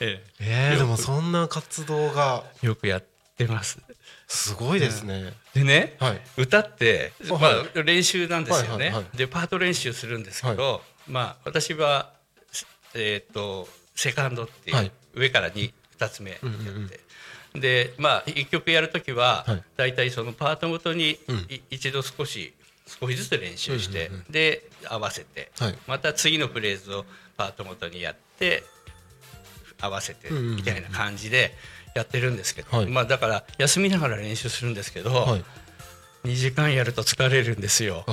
[0.00, 0.72] ええ。
[0.74, 2.42] ー、でもそんな活動が。
[2.64, 3.04] えよくやっ
[3.44, 3.78] ってます。
[4.26, 6.20] すごいですね、でね、はい。
[6.36, 7.40] 歌って、はい。
[7.40, 7.48] ま
[7.80, 12.12] あ、練習なんですよね、でパート練習するんですけど、まあ私は
[13.02, 14.92] えっ、とセカンドっていう、はい。
[15.14, 16.90] 上から 2, 二つ目やって、うんうん
[17.54, 19.62] でまあ一曲やるときは、はい。
[19.76, 21.36] だいたいそのパートごとに、うん。
[21.48, 22.52] い一度少し
[23.00, 25.78] 少しずつ練習して、うんうんで合わせて、はい。
[25.86, 27.04] また次のフレーズを
[27.36, 28.64] パートごとにやって
[29.80, 31.54] 合わせてうんうんうんみたいな感じで
[31.94, 32.86] やってるんですけど、はい。
[32.86, 35.44] まあだから休みながら練習するんですけど、はい。
[36.24, 38.04] 2時間やると疲れるんですよ。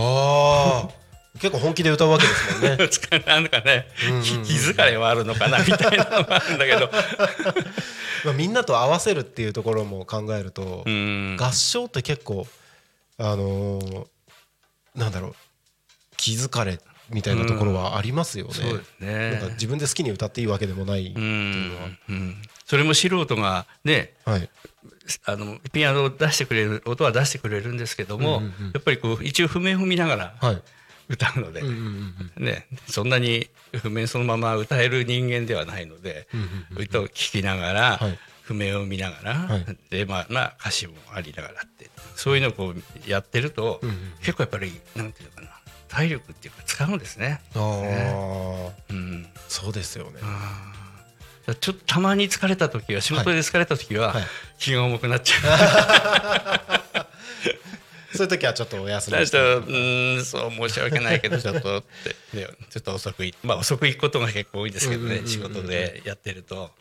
[1.40, 2.78] 結構本気で歌うわけですもんね。
[3.28, 3.88] なんかね、
[4.24, 6.90] 気気疲れはあるのかなみたいなのもあるんだけど。
[8.24, 11.38] まあみんなと合わせるっていうところも考えると、うん。
[11.40, 12.48] 合唱って結構
[13.18, 14.06] あのー
[14.96, 15.36] なんだろう
[16.16, 19.32] 気疲れみたいなところはありますよね、そうですね。
[19.32, 24.50] なんか自分で好きに歌っていいわけでもないってういうのは、んうんそれも素人がねはい。
[25.26, 28.72] あのピアノを出してくれる音は出してくれるんですけども、うんうんうん。
[28.74, 30.62] やっぱりこう一応譜面を見ながらはい
[31.08, 31.62] 歌うので、
[32.38, 38.20] ね、そんなに譜面そのまま歌える人間ではないので、うんうんうん歌を聴きながら、はい。
[38.44, 39.66] 譜面を見ながら、はい。
[39.90, 41.90] でまあまあ歌詞もありながらって。
[42.16, 45.48] そういうのをこうやってると、うんうん結構やっぱりなんていうのかな
[45.88, 47.42] 体力っていうか使うんですね。
[47.56, 49.28] ああ、うん。
[49.48, 50.20] そうですよね。
[50.22, 51.56] あー。
[51.56, 54.24] ちょっとたまに疲れた時は仕事で疲れた時は、はい。
[54.58, 56.56] 気が重くなっちゃ
[56.96, 57.06] う。
[58.16, 61.84] そういう時はちょっとお休みしちょってとうーんそう申し訳ないけど ちょっとっ
[62.32, 65.26] て、ね、ちょっと遅くいまあ遅く行くことが結構多いですけどうんうんうんうん。
[65.26, 66.72] ね仕事でやってると。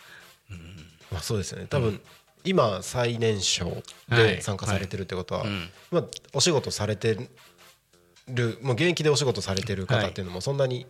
[1.11, 1.67] まあそうですよね。
[1.69, 2.01] 多分、
[2.45, 4.37] 今最年少はい。
[4.37, 5.71] で参加されてるってことは、うん。
[5.91, 7.17] まあ、お仕事されて
[8.29, 10.87] るもう現役でお仕事されてる方っていうのもそんなに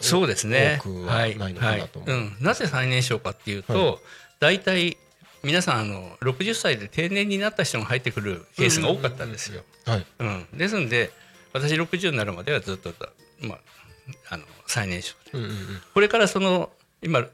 [0.00, 0.78] そうですね。
[0.80, 2.20] 多くはないのかなと思う、はい。
[2.20, 2.28] はい。
[2.36, 3.98] うん、なぜ最年少かっていうと、はい。
[4.40, 4.96] 大体
[5.42, 9.62] 皆さんあの60歳で定年になった人が入ってくるケースが多かったんですよ。
[9.86, 10.06] はい。
[10.18, 11.10] うん、ですんで
[11.52, 12.92] 私60になるまではずっと、
[13.40, 13.58] まあ、
[14.30, 15.38] あの最年少で。
[15.38, 15.56] うんうんうん。
[15.94, 16.70] これからその
[17.02, 17.26] 今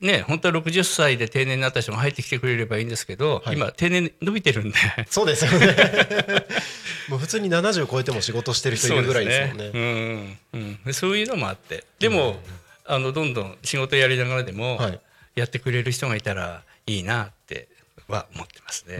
[0.00, 3.56] ね本当は60歳で定年になった人が入ってきてくれればいいんですけど、はい。
[3.56, 4.76] 今定年伸びてるんで。
[5.08, 5.66] そうですよね。
[7.08, 9.70] もう普通に70超えても仕事してる人いるぐらいですもんね。
[9.72, 10.38] そううん。
[10.52, 10.84] うん。
[10.84, 11.84] でそういうのもあって。
[12.00, 12.42] でも、
[12.84, 15.00] あのどんどん仕事やりながらでも、はい。
[15.36, 17.68] やってくれる人がいたらいいなって
[18.08, 18.98] は思ってますね。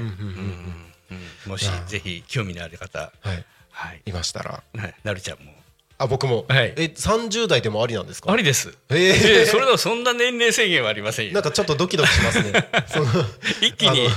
[1.47, 3.45] もしぜひ興味のある方、はい。
[3.71, 4.63] はい、いましたら。
[4.77, 4.95] はい。
[5.05, 5.53] なるちゃんも。
[5.99, 6.75] あ僕も、はい。
[6.77, 8.31] え30代でもありなんですか？
[8.31, 8.77] ありです。
[8.91, 8.97] えー。
[8.97, 11.33] でそれでもそんな年齢制限はありませんよ。
[11.33, 12.69] なんかちょっとドキドキしますね。
[13.63, 14.09] 一気に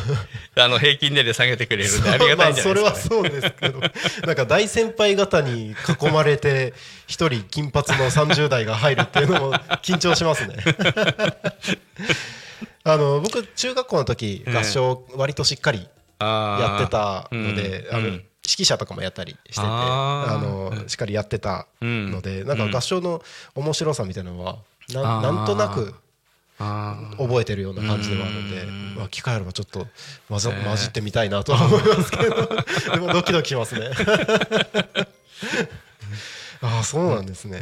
[0.55, 2.83] あの平均年齢下げてくれるんでありがたいんじゃないですか、ね。
[2.83, 3.79] まあそれはそうですけど。
[4.27, 6.73] なんか大先輩方に囲まれて
[7.07, 9.53] 一人金髪の30代が入るっていうのも
[9.83, 10.55] 緊張しますね
[12.93, 14.57] あの僕中学校の時うん。
[14.57, 15.87] 合唱割としっかり
[16.19, 22.47] やってたので、あの指揮者とかもやったりしててあのしっかりやってたので、うん。
[22.47, 23.21] なんか合唱の
[23.55, 24.57] 面白さみたいなのは
[24.93, 25.93] ななんとなく
[26.57, 28.95] 覚えてるような感じではあるので、うん。
[28.95, 29.87] まあ、機会あればちょっと
[30.27, 30.61] 混ざね。
[30.65, 32.35] 混じってみたいなとは思いますけど。
[32.95, 33.91] でもドキドキしますね。
[36.61, 37.61] ああそうなんですね。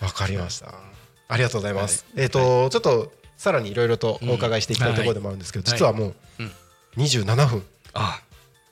[0.00, 0.74] わかりました。
[1.28, 3.10] ありがとうございます、えっ、と、ちょっと
[3.42, 6.52] さらにいろいろとお伺いしていきたいところでもあるんですけど、はい実はもううん
[6.96, 8.22] 27分あ。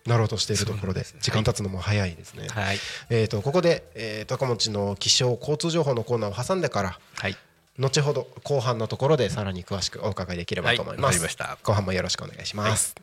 [0.07, 2.77] なろうとしているところで時間経つのも早いですね、はい。
[3.11, 7.37] えっ、とここで、えー、高持の気象交通情報のコーナーを挟んでからはい。
[7.81, 11.37] 後ほど後半のところでさらに詳しくお伺いできればと思います。
[11.65, 12.95] 後半もよろしくお願いします。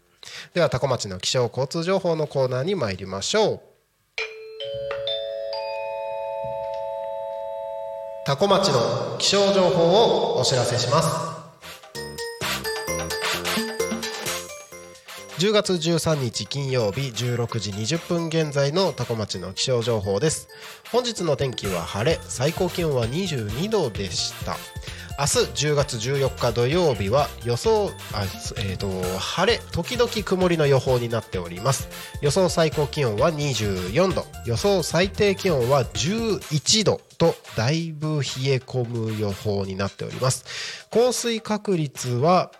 [0.54, 3.62] ではタコ町の気象交通情報のコーナーに参りましょう。
[8.26, 11.37] タコ町の気象情報をお知らせします。
[15.38, 20.50] 10月13日金曜日16時20分現在のタコ町の気象情報です。
[20.92, 24.58] 本日の天気は晴れ最高気温は22度でした。
[25.20, 28.24] 明日10月14日土曜日は予想あ、
[28.58, 31.88] えー、と晴れ時々曇りの予報になっております。
[32.24, 34.26] 予想最高気温は24度。
[34.48, 40.88] 予想最低気温は11度とだいぶ冷え込む予報になっております。
[40.90, 42.52] 降水確率は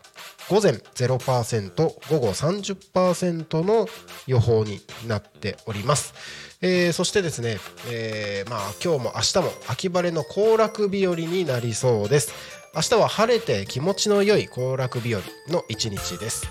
[0.50, 3.88] 午前0%午後30%の
[4.28, 6.14] 予報になっております、
[6.62, 7.58] えーそしてですね、
[7.90, 12.34] えーまあ、今日も明日も秋晴れの行楽日和になりそうです。
[12.76, 16.48] 明日は晴れて気持ちの良い行楽日和の一日です。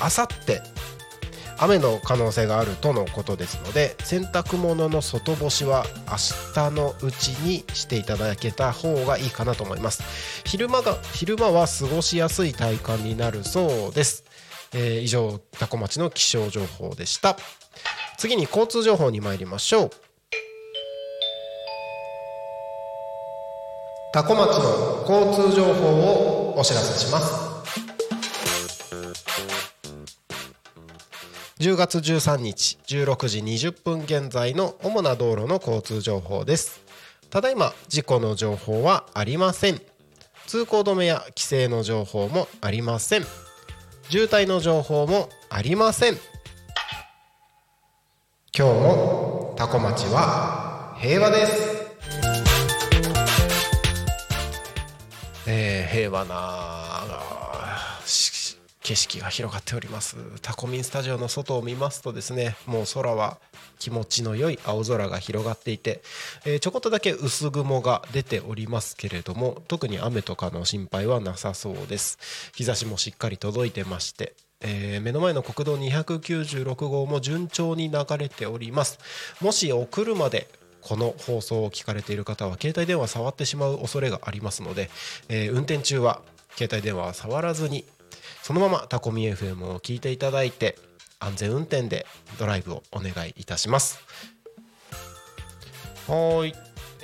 [0.00, 0.60] あさって
[1.62, 6.16] 雨の可能性があるとのことですので洗濯物の外干しは明
[6.54, 10.02] 日のうちにしていただけた方がいいかなと思います。
[10.44, 14.24] 昼間が昼間は過ごしやすい体感になるそうです。
[14.74, 17.36] えー以上多古町の気象情報でした。
[18.18, 19.90] 次に交通情報に参りましょう。
[24.12, 27.51] 多古町の交通情報をお知らせします。
[31.62, 36.82] 10月13日16時20分現在の主な道路の交通情報です。
[37.30, 39.80] ただいま事故の情報はありません。
[40.48, 43.24] 通行止めや規制の情報もありません。
[44.08, 46.14] 渋滞の情報もありません。
[48.52, 51.52] 今日もタコ町は平和です。
[55.46, 56.81] えー平和な
[58.82, 60.16] 景色が広がっております。
[60.40, 63.38] タコミンスタジオの外を見ますとですねもう空は
[63.78, 66.02] 気持ちの良い青空が広がっていて、
[66.44, 72.18] えーちょこっとだけ薄雲が出ておりますけれども特に雨とかの心配はなさそうです。
[72.54, 78.98] 日差しもしっかり届いてましてえー目の前の国道296号も順調に流れております。
[79.40, 80.48] もしお車で
[80.80, 84.90] この放送を聞かれている方は携帯電話触ってしまう恐れがありますので、
[85.28, 86.20] えー運転中は
[86.56, 87.84] 携帯電話は触らずに
[88.42, 90.76] そのままタコミ FM を聞いていただいて
[91.20, 92.06] 安全運転で
[92.38, 94.00] ドライブをお願いいたします。
[96.08, 96.54] はい。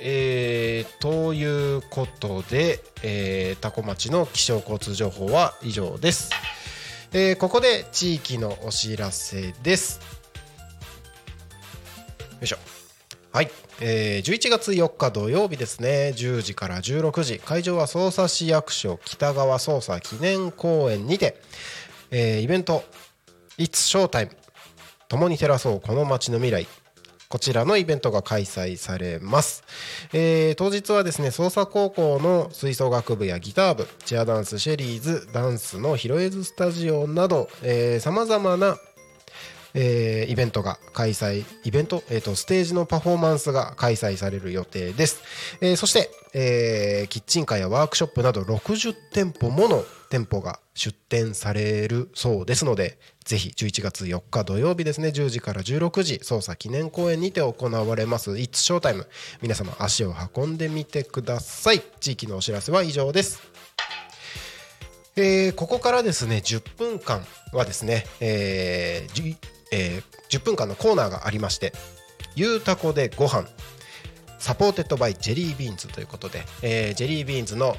[0.01, 6.31] えーということで、えー、タコ町の気象交通情報は以上です、
[7.11, 9.99] えーここで地域のお知らせです。
[9.99, 10.05] よ
[12.43, 12.68] いしょ。
[13.31, 16.13] はい、えー、11月4日土曜日ですね。
[16.15, 17.37] 10時から16時。
[17.37, 21.39] 会場は匝瑳市役所北川捜査記念公園にて、
[22.09, 22.83] えーイベント
[23.59, 24.31] 「It's Showtime
[25.09, 26.67] 共に照らそうこの街の未来」
[27.29, 29.63] こちらのイベントが開催されます、
[30.11, 37.47] えー当日はですね捜査高校の吹奏楽部やギター部チアダンスシェリーズダンスのヒロエズスタジオなど
[37.99, 38.75] さまざまな
[39.73, 45.21] えーイベントが開催イベント、えーとステージのパフォーマンスが開催される予定です、
[45.61, 58.31] えーそして、えーキッチンカーやワークショップなど60店舗もの店舗が出店されるそうですのでぜひ11月4日土曜日ですね10時から16時捜査記念公演にて行われます。
[58.31, 59.05] It's Showtime
[59.41, 61.81] 皆様足を運んでみてください。
[61.99, 63.43] 地域のお知らせは以上です。
[65.15, 71.73] えーここからですね10分間はですね、えーえー10分間のコーナーがありまして
[72.35, 73.47] 「ゆうたこでご飯
[74.37, 77.75] supported by ジェリービーンズ」ということで、えージェリービーンズの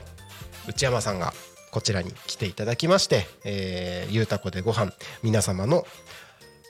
[0.67, 1.33] 内山さんが
[1.71, 5.87] こちらに来ていただきまして「えーゆうたこでご飯皆様の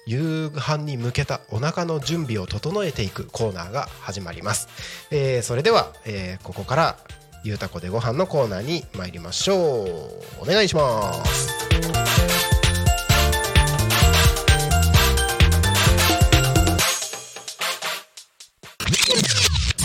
[0.07, 4.69] 夕飯に向けたお腹の準備を整えていくコーナーが始まります、
[5.11, 6.99] えーそれでは、えーここから
[7.43, 10.43] ゆうたこでご飯のコーナーに参りましょう。
[10.43, 12.20] お願いします。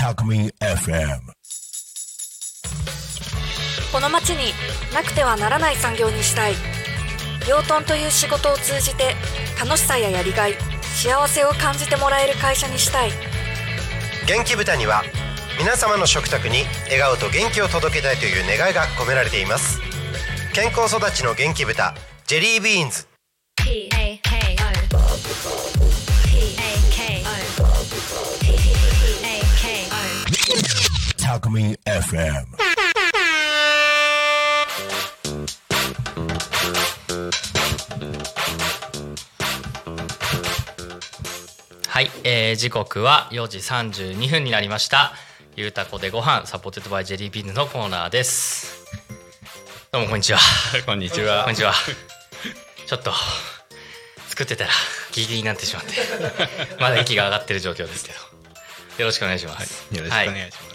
[0.05, 1.19] タコミン FM
[3.91, 4.53] この町に
[4.93, 6.53] なくてはならない産業にしたい。
[7.49, 9.15] 養豚という仕事を通じて
[9.59, 13.09] 楽しさややりがい幸せを感じてもらえる会社にしたい。
[14.27, 15.01] 元気豚には
[15.57, 19.79] 皆様の食卓に笑顔と元気を届けたいという願いが込められています。
[20.53, 21.95] 健康育ちの元気豚
[22.27, 23.07] ジェリービーンズ。
[23.55, 24.34] タ
[31.39, 32.45] コミン FM
[41.87, 45.13] はい、えー時刻は4時32分になりました。
[45.55, 48.85] ゆうたこでご飯 supported by ジェリービーンズのコーナーです。
[49.91, 50.39] どうもこんにちは。
[50.85, 51.43] こんにちは。
[51.43, 51.73] こんにちは。
[52.85, 53.11] ちょっと
[54.29, 54.69] 作ってたら
[55.11, 55.91] ギリギリになってしまって。
[56.79, 58.35] まだ息が上がってる状況ですけど。
[58.97, 60.74] よろしくお願いします、よろしくお願いします、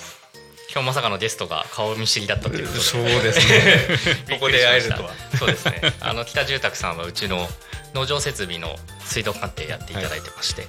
[0.72, 2.80] 今日まさかのゲストが顔見知りだったということで。
[2.84, 4.34] そうですね。
[4.38, 5.10] ここで会えるとは。
[5.36, 5.94] そうですね。
[6.00, 7.48] あの北住宅さんはうちの
[7.92, 10.68] 農場設備の水道鑑定やっていただいてまして。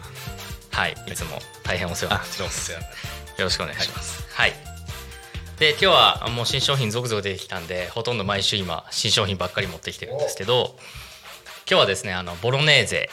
[0.71, 2.71] はい、い、つも大変お世話になってます。
[2.71, 2.79] よ
[3.37, 4.25] ろしくお願いします。
[4.33, 4.53] はい、
[5.59, 10.77] で今日はもう新商品続々出てきたんでほとんど毎週今新商品ばっかり持ってきてるんですけど
[11.69, 13.09] 今日はですねあのボロネーゼ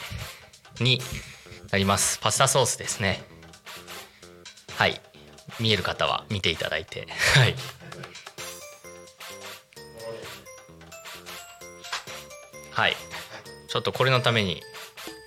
[0.79, 1.01] に
[1.71, 2.17] なります。
[2.19, 3.21] パスタソースですね。
[4.75, 5.01] はい
[5.59, 7.07] 見える方は見ていただいて。
[7.35, 7.55] はい。
[12.71, 12.95] はい。
[13.67, 14.61] ちょっとこれのために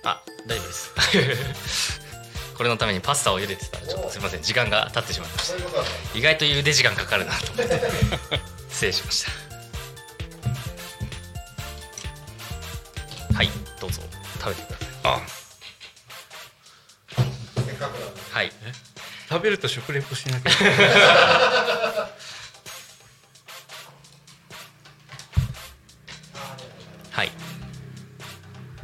[0.03, 2.01] あ大丈夫です。
[2.57, 4.41] これのためにパスタを茹でてたらちょっとすいません。
[4.41, 6.17] 時間が経ってしまいました。
[6.17, 7.81] 意外と茹で時間かかるなと思って。
[8.69, 9.31] 失礼しました。
[13.35, 13.49] はい。
[14.43, 14.87] 食べてください。
[15.03, 15.21] あ。
[18.33, 18.51] はい
[19.33, 20.51] 食べると食レポしなきゃ
[27.09, 27.31] はい。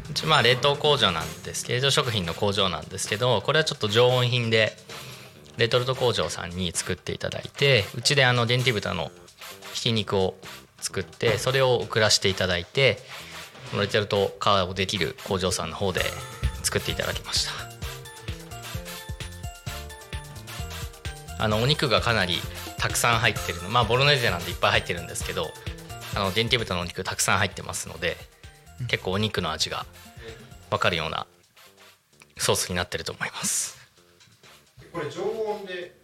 [0.10, 4.76] うちまあ冷凍工場なんですけど冷凍食品の工場なんですけどこれはちょっと常温品で
[5.58, 9.12] レトルト工場さんに作っていただいてうちであの電気豚の
[9.74, 10.36] ひき肉を
[10.82, 12.98] 作ってそれを送らせていただいて
[13.80, 16.02] レトルト化をできる工場さんの方で
[16.64, 17.69] 作っていただきました
[21.40, 22.40] あのお肉がかなり
[22.78, 23.70] たくさん入ってるの。
[23.70, 25.48] まあボロネーゼなんでいっぱい入ってるんですけど
[26.16, 28.18] あの電気豚のお肉たくさん入ってますので
[28.88, 29.86] 結構お肉の味が
[30.70, 31.26] 分かるような
[32.38, 33.78] ソースになってると思います。
[34.92, 35.96] これ常温で？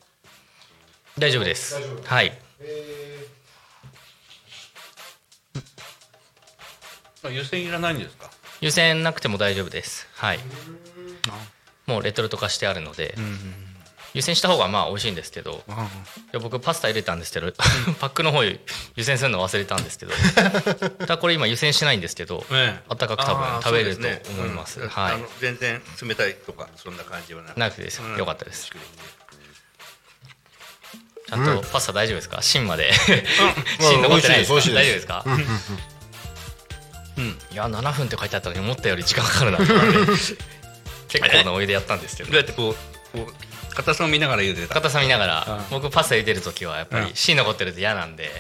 [1.18, 1.76] 大丈夫です。
[1.76, 2.04] 大丈夫。
[2.04, 2.38] はい。
[2.60, 3.28] え
[7.24, 8.30] あ湯煎いらないんですか？
[8.62, 10.08] 湯煎なくても大丈夫です。
[10.14, 10.40] はい。
[11.88, 13.16] もうレトルト化してあるので、
[14.16, 15.72] 湯煎した方がまあ美味しいんですけどい
[16.32, 17.52] や僕パスタ入れたんですけど
[18.00, 18.58] パックの方湯
[18.98, 20.14] 煎するの忘れたんですけど。
[21.00, 24.80] ただこれ今湯煎してないんですけど、ええあったかく多分食べれると思います。
[24.80, 24.90] うん。
[24.90, 25.18] はい。
[25.42, 27.76] 全然冷たいとかそんな感じはなく。
[27.76, 28.02] てです。
[28.02, 28.18] うん。
[28.18, 28.70] よかったです。
[31.28, 32.42] ちゃんとパスタ大丈夫ですか？
[32.42, 32.90] 芯まで。
[32.90, 32.96] うん。
[33.86, 34.56] 芯残ってないですか？
[34.56, 35.24] 大丈夫ですか？
[37.18, 37.38] うん。
[37.52, 42.32] いや7分って書いてあったのに思ったより時間かかるな結構なお湯でやったんですけど。
[42.32, 43.34] どうやってこうこう
[43.76, 44.74] 硬さを見ながら茹でた。
[44.76, 45.46] 硬さ見ながら。
[45.70, 45.82] うん。
[45.82, 47.06] 僕パスタ茹でる時はやっぱうん。
[47.08, 48.32] り芯残ってると嫌なんで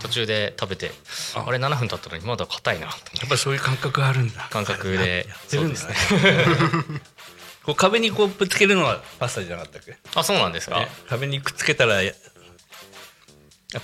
[0.00, 0.90] 途中で食べて
[1.34, 1.44] あ。
[1.46, 2.86] あれ7分経ったのにまだ硬いな。
[2.86, 4.48] やっぱりそういう感覚があるんだ。
[4.50, 5.26] 感覚で。
[5.28, 5.94] やってるんだね。
[5.94, 6.48] そうです
[7.64, 9.96] こう壁にこうぶつけるのはパスタじゃなかったっけ？
[10.14, 10.80] あそうなんですか？
[10.80, 10.88] ね。
[11.08, 12.12] 壁にくっつけたらや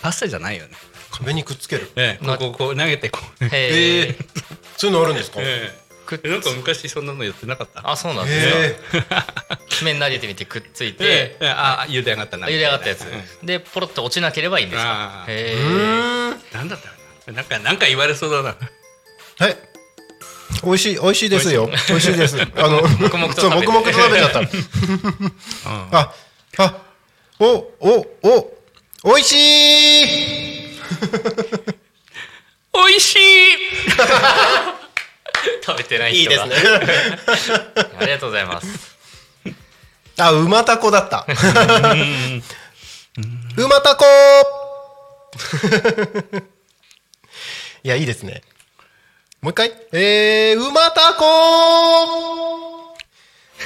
[0.01, 0.71] パスタじゃないよね。
[1.13, 1.91] ー壁にくっつける？
[1.95, 2.19] ね。
[2.23, 3.45] こうこうこう投げてこう。
[3.45, 4.17] へええ
[4.79, 5.41] そういうのあるんですか？
[5.41, 5.71] え
[6.19, 7.89] くっえなんか昔そんなのやってなかった？
[7.91, 8.49] あそうなんです
[8.97, 9.27] えか
[9.83, 11.05] 面投げてみてくっついて。
[11.05, 12.47] ええあ茹で上がったな。
[12.47, 13.05] 茹で上がったやつ。
[13.05, 13.07] う
[13.43, 13.47] ん。
[13.47, 16.37] でポロッと落ちなければいいんですかへー。
[16.53, 16.89] えなんだった？
[16.89, 16.95] か
[17.29, 18.57] ななんかなんか言われそうだな。
[19.39, 19.57] はい
[20.63, 21.69] 美味しい美味しいですよ。
[21.89, 22.17] 美味しい。
[22.17, 22.37] です。
[22.57, 24.41] あの黙々とそう食べて黙々と食べちゃった。
[25.99, 26.13] あ
[26.59, 26.81] あ
[27.41, 27.47] お
[27.81, 28.55] おお
[29.05, 29.35] 美味し
[30.05, 30.79] い！
[32.73, 33.19] 美味しい
[35.65, 36.45] 食べてない人が。
[36.45, 37.59] いいですね。
[37.99, 38.95] ありがとうございます。
[40.19, 41.27] あ馬タコだった。
[43.57, 44.05] 馬タコ。
[47.83, 48.43] いやいいですね。
[49.41, 49.73] もう一回。
[49.93, 52.95] えー、馬タコ。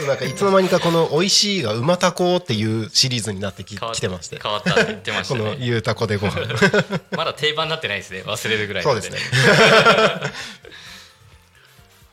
[0.07, 4.39] なんかいつの間にかこの美味しいが馬タコっていうシリーズになってき変わっきてまして。
[4.41, 5.51] 変わったって言ってましこたね。
[5.51, 6.41] のゆうたこでご飯。
[7.11, 8.22] まだ定番になってないですね。
[8.22, 9.18] 忘れるぐらいなんそうですね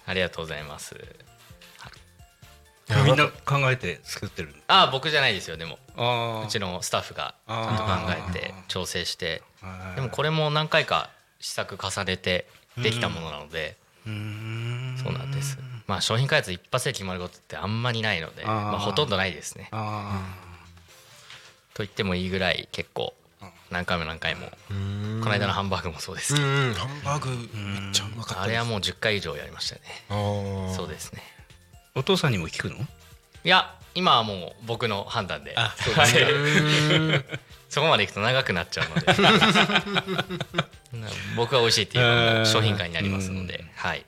[0.06, 0.96] ありがとうございます。
[3.04, 4.58] みんな考えて作ってるんだ。
[4.68, 5.80] あ僕じゃないですよでも。
[5.98, 7.90] あうちのスタッフがちゃんと考
[8.30, 9.42] えて調整して。
[9.64, 12.48] あでもこれも何回か試作重ねて
[12.78, 13.76] できたものなので。
[14.06, 15.00] うん。
[15.02, 15.58] そうなんです。
[15.88, 19.70] まあ商品開発一発で決まることってあんまりないのでまあほとんどないですね。
[19.72, 20.24] あ
[21.74, 23.14] と言ってもいいぐらい結構
[23.72, 24.48] 何回も何回も。
[24.68, 26.36] この間のハンバーグもそうです。
[26.36, 26.74] けどうん。
[26.74, 29.82] ハンバーグめっちゃうまかったあれはもう10回以上やりましたね。
[30.10, 31.22] もそうですね。
[31.96, 32.76] お父さんにも聞くの？
[32.76, 32.82] い
[33.44, 35.54] や今はもう僕の判断で。
[35.58, 36.08] あそうはい。
[36.08, 36.16] す
[37.70, 39.06] そこまでいくと長くなっちゃうので。
[41.36, 43.66] 僕は美味しいっていう商品化になりますので。
[43.76, 44.06] はい。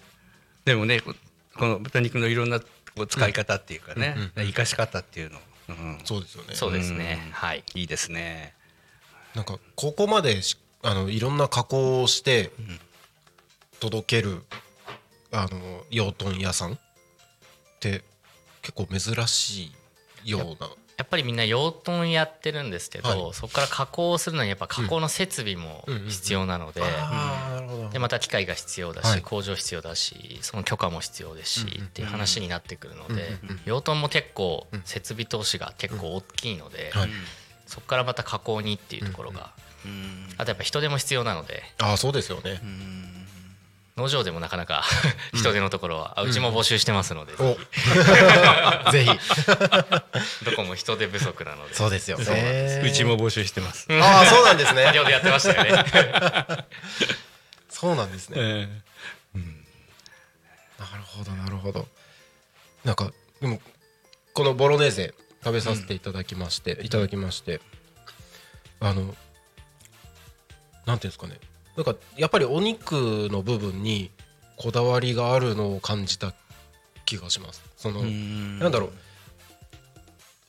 [0.65, 1.15] でもねこ
[1.57, 2.65] この豚肉のいろんなこ
[2.97, 4.15] う使い方っていうかね。
[4.35, 5.39] 生かし方っていうの。
[5.69, 5.99] うん。
[6.03, 6.55] そうですよね。
[6.55, 7.23] そうですね。
[7.25, 7.31] うん。
[7.31, 7.63] はい。
[7.73, 8.53] いいですね
[9.37, 12.51] なんかここまでしあのいろんな加工をして
[13.79, 14.41] 届ける
[15.31, 16.77] あの養豚屋さんっ
[17.79, 18.03] て
[18.63, 19.71] 結構珍し
[20.25, 20.69] いような。
[20.97, 23.33] やっぱりみんな養豚やってるんですけど、はい。
[23.33, 26.81] そこから加工するのにやっぱ加工の設備も必要なので、
[27.93, 29.21] でまた機械が必要だし、はい。
[29.21, 37.09] 工場必要だしその許可も必要ですし、っていう話になってくるので、養豚も結構設備投資が結構大きいので、はい
[37.67, 39.51] そこからまた加工にっていうところが、
[40.37, 42.61] あとやっぱ人手も必要なのでああそうですよね。
[43.97, 44.83] 農場でもなかなか
[45.33, 47.57] 人手のところは、あうちも募集してますので、お。
[48.91, 49.11] ぜひ。
[50.45, 51.73] どこも人手不足なので。
[51.73, 52.79] そうですよそうなんです。
[52.79, 53.87] ねうちも募集してます。
[53.89, 54.83] ああそうなんですね。
[54.85, 56.65] 先ほどやってましたよね。
[57.69, 58.35] そうなんですね。
[58.39, 58.67] え
[60.79, 61.87] なるほどなるほど。
[62.83, 63.11] なんか
[63.41, 63.59] でも
[64.33, 65.13] このボロネーゼ
[65.47, 67.61] 食べさせていただきまして、いただきまして
[68.81, 69.15] あの
[70.85, 71.39] なんていうんですかね。
[71.77, 74.11] なんかやっぱりお肉の部分に
[74.57, 76.33] こだわりがあるのを感じた
[77.05, 77.61] 気がします。
[77.77, 78.91] そのなんだろう。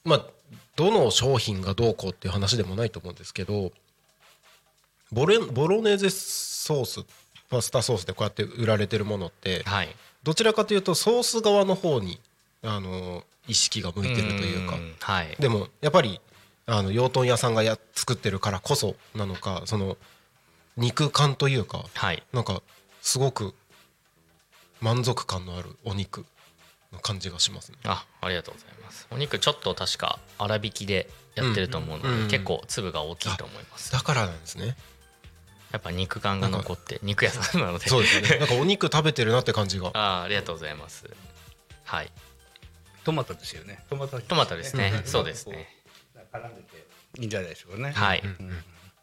[0.04, 0.26] まあ
[0.74, 3.70] どの商品がどうこうっていう話でもないと思うんですけど
[5.12, 7.04] ボレボロネーゼソース
[7.48, 9.94] パスタソースでこうやって売られてるものって、はい。
[10.24, 12.20] どちらかというとソース側の方に
[12.62, 14.76] あの意識が向いてるというか。
[14.76, 14.94] ん。
[15.00, 15.36] はい。
[15.40, 16.20] でもやっぱり
[16.66, 19.96] あの養豚屋さんがや作ってるからこそなのかその
[20.76, 22.22] 肉感というかはい。
[22.32, 22.62] なんか
[23.00, 23.54] すごく
[24.80, 26.24] 満足感のあるお肉
[26.92, 27.78] の感じがしますね。
[27.84, 29.08] あありがとうございます。
[29.10, 33.92] お肉ちょっと確か粗挽きでやってると思うので、うんうん結構粒が大きいと思います。
[33.92, 34.76] だからなんですね。
[35.72, 37.88] やっぱ肉感が残って肉屋さんなので。
[37.88, 38.38] そうですね。
[38.38, 39.90] なんかお肉食べてるなって感じが。
[39.94, 41.04] あーありがとうございます。
[41.84, 42.10] はい
[43.08, 43.78] トマトですよね。
[43.88, 44.92] トマトトマトですね。
[44.94, 45.04] うん。
[45.04, 45.66] そうですね。
[46.30, 46.86] 絡んでて
[47.18, 47.92] いいんじゃないでしょうかね。
[47.92, 48.50] はい、うん。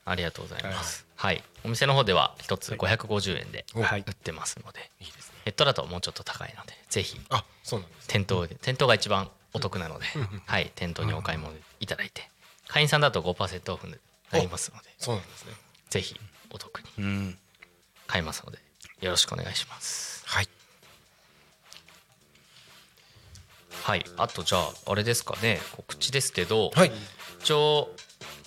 [0.06, 1.08] ありがとうございます。
[1.16, 4.01] はい、お店の方では一つ550円ではい。
[4.01, 5.38] 売ってますので、いいですね。
[5.45, 7.20] ネットだともうちょっと高いので、ぜひ。
[7.30, 8.08] あ、そうなんです。
[8.08, 10.06] 店頭で店頭が一番お得なので、
[10.45, 12.30] はい、店頭にお買い物いただいて、
[12.68, 13.95] 会員さんだと5%オフに
[14.30, 15.53] なりますので、そうなんですね。
[15.89, 16.20] ぜひ
[16.51, 17.38] お得にうん。
[18.06, 18.60] 買えますので、
[19.01, 20.24] よろしくお願いします。
[20.28, 20.47] はい。
[23.86, 26.92] はい、あとじゃああれですかね、告知ですけど、はい。
[27.40, 27.90] 一応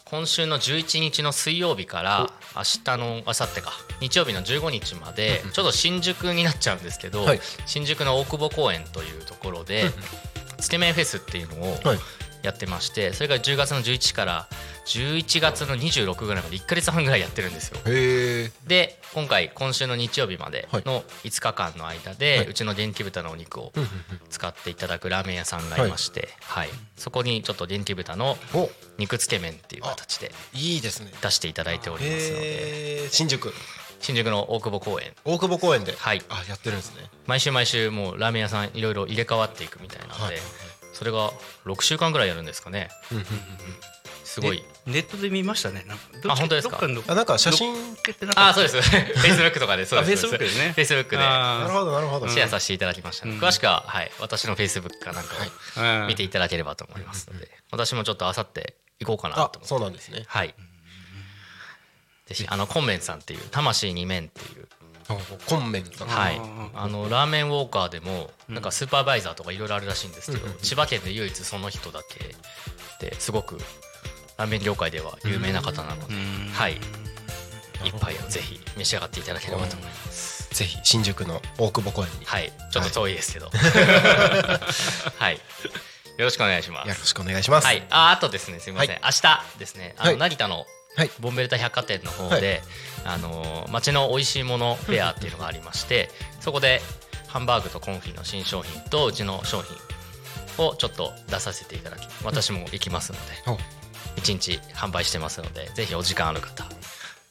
[0.05, 3.72] 今週の11日の水曜日から明日の明後日か。
[4.01, 7.41] 日曜日の15日までちょっと新宿になっちゃうんですけど、はい。
[7.66, 9.93] 新宿の大久保公園というところで
[10.59, 11.99] つけ麺フェスっていうのをはい。
[12.43, 14.49] やってましてそれが10月の11から
[14.86, 17.78] 11月の26ぐらいまで1か月半ぐらいやってるんですよ。
[18.66, 20.82] で今回今週の日曜日まではい。
[20.84, 22.51] の5日間の間はでい。
[22.51, 23.72] うちの元気豚のお肉を
[24.30, 26.68] 使っていただくラーメン屋さんがいまして、はい。
[26.97, 28.39] そこにちょっと元気豚の
[28.99, 31.12] 肉つけ麺っていう形でいいですね。
[31.20, 33.09] 出していただいておりますので。
[33.11, 33.53] 新宿。
[34.01, 35.12] 新宿の大久保公園。
[35.24, 35.95] 大久保公園で。
[35.97, 36.22] はい。
[36.28, 37.03] あ、やってるんですね。
[37.26, 40.34] 毎週毎週もうラーメン屋さんいろいろ入れ替わっていくみたいなので、はい
[40.99, 41.30] それが
[41.64, 42.88] 6週間ぐらいやるんですかね。
[43.12, 43.18] うん。
[43.18, 43.28] うんうん
[44.24, 44.62] すごい。
[44.86, 45.86] ネネットで見ましたね。
[46.28, 46.78] あ本当ですか？
[46.82, 47.74] あ、なんか写真。
[47.74, 48.49] 載っけてなかった。
[48.51, 48.82] あそうです。
[48.82, 50.26] フェイスブックとかでそうです。
[50.26, 50.74] あ Facebook でね。
[50.76, 51.16] Facebook で。
[51.18, 52.28] あなるほどなるほど。
[52.28, 53.26] シェアさせていただきました。
[53.26, 53.44] ので、うん。
[53.44, 56.09] 詳しくは、はい、私のフェイスブックかなんかをうん。
[56.09, 60.24] 見ていただければと思いますので、私もちょっとあさって行こうかなと思っ、てあそうなんですね。
[60.26, 60.55] はい。
[62.26, 64.68] ぜひあのコンメンさんっていう魂に麺っていう
[65.46, 66.09] コンメンさん。
[66.09, 66.40] はい。
[66.74, 70.52] あ、あのラーメンウォーカーでもなんかスーパーバイザーとかいろいろあるらしいんですけど、うん。
[70.52, 72.34] うん千葉県で唯一その人だけ
[73.06, 73.59] ですごく
[74.36, 76.50] ラーメン業界では有名な方なので、うん。
[76.52, 76.76] はい。
[77.84, 80.52] 一杯をぜひ召し上がっていただければと思います。
[80.54, 82.24] ぜひ新宿の大久保公園に。
[82.24, 85.34] はい、ちょっと遠いですけど、はい、
[86.18, 86.88] よろしくお願いします。
[86.88, 86.94] よ。
[86.98, 87.66] ろしくお願いします。
[87.66, 89.00] はい、ああとですねすみません、はい。
[89.04, 90.18] 明日ですねあの、はい。
[90.18, 90.66] 成田のはい
[91.20, 92.62] ボンベルタ百貨店の方で、
[93.05, 96.09] あのー街の美味しいものフェアっていうのがありまして
[96.40, 96.80] そこで
[97.26, 99.76] ハンバーグとコンフィの新商品とうちの商品
[100.64, 103.59] をちょっと出させていただき私も行きますので、お
[104.16, 106.64] 一日販売してますのでぜひお時間ある方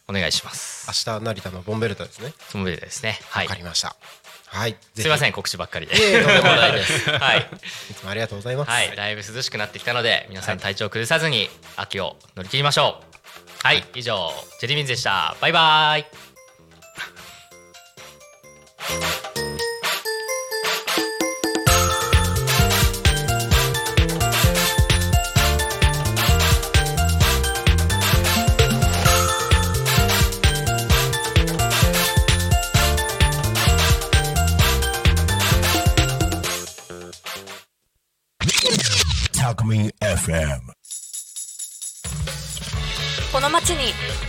[0.10, 0.88] お願いします。
[0.88, 2.34] 明日成田のボンベルタですね。
[2.50, 3.20] その上でですね。
[3.30, 3.46] はい。
[3.46, 3.98] わかりました。
[4.46, 4.72] はい。
[4.72, 4.76] ん。
[4.96, 5.98] すいません告知ばっかりで。
[5.98, 7.12] いえいえとんでもないです。
[7.12, 7.50] はい。
[7.92, 8.72] いつもありがとうございます。
[8.72, 13.17] はい、だいぶ涼しくなってきたので皆さん体調崩さずに秋を乗り切りましょう
[13.64, 14.30] はい以上
[14.60, 15.36] チェリーミンズでした。
[15.42, 16.27] バイバイ。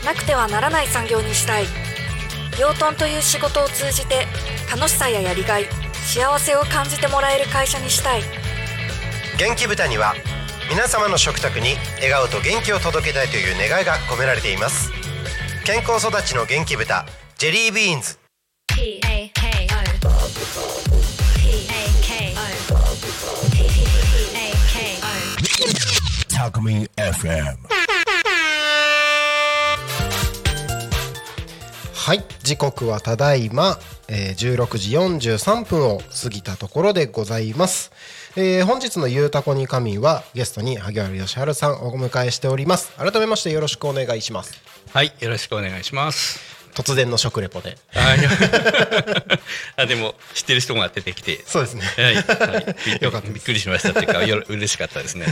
[0.09, 1.65] なくてはならない産業にしたい。
[2.59, 4.27] 養豚という仕事を通じて
[4.75, 8.23] 楽しさややりがい幸せを感じてもらえる会社にしたい。
[9.39, 10.15] 元気豚には
[10.71, 14.91] 皆様の食卓に笑顔と元気を届けたいという願いが込められています。
[15.67, 17.05] 健康育ちの元気豚
[17.37, 18.19] ジェリービーンズ。
[26.35, 27.68] Talk Me FM.
[32.09, 32.25] はい。
[32.43, 33.79] 時刻はただいま、
[34.09, 37.93] えー、16時43分を過ぎたところでございます、
[38.35, 42.93] えー本日の「ゆうたこに神」はゲストに萩原義治さんをお迎えしております。
[42.97, 44.55] 改めましてよろしくお願いします。
[44.91, 45.13] はい。
[45.21, 46.58] よろしくお願いします。
[46.75, 47.77] 突然の食レポで。
[49.77, 51.43] あでも知ってる人が出てきて。
[51.47, 51.83] そうですね。
[51.97, 55.27] はい、はい、び よかったびっくりしましたっていうかよ嬉しかったですね。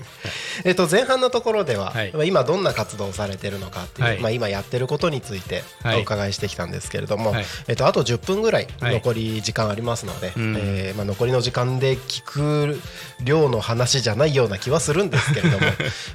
[0.64, 2.12] えっと前半のところでは、はい。
[2.12, 4.18] まあ今どんな活動をされてるのかっていう、はい。
[4.18, 5.98] まあ、今やってることについてはい。
[5.98, 7.46] お伺いしてきたんですけれども、はい。
[7.68, 8.94] えっとあと10分ぐらいはい。
[8.94, 10.56] 残り時間ありますので、うん。
[10.58, 12.80] えーまあ、残りの時間で聞く
[13.20, 15.66] 量の話じゃないような気はするんですけれども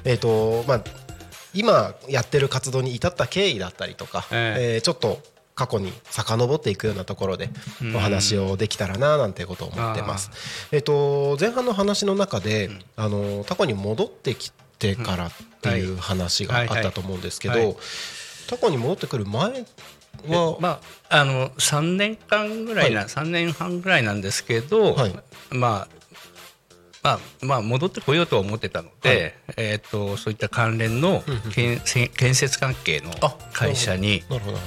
[0.04, 0.80] えっとまあ
[1.54, 4.78] 今やってる活動に至った経緯だったりとか、ええ。
[4.78, 5.20] ーちょっと
[5.54, 7.50] 過去に遡っていくようなところで
[7.94, 10.30] お話をできたらななんてことを思ってます。
[10.72, 15.30] えっと前半の話の中で、あのタコに戻ってきてからっ
[15.60, 17.76] ていう話があったと思うんですけど、
[18.48, 19.64] タコに戻ってくる前
[20.24, 20.80] えは、ま
[21.10, 23.08] ああの3年間ぐらいな、はい。
[23.08, 25.14] 3年半ぐらいなんですけど、はい。
[25.50, 26.01] まあ
[27.02, 31.22] まあまあ戻ってこようとは思ってたので、えー、とそういった関連の
[31.52, 34.22] 建建建設関係のあ会社に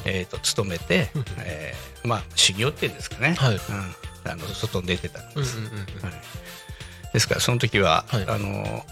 [0.05, 1.09] えー、と勤めて、
[1.45, 3.55] えーまあ修行っていうんですかね、はい。
[3.55, 5.57] うん、あの外に出てたんです、
[7.13, 8.25] ですからその時は、はい。
[8.27, 8.85] あの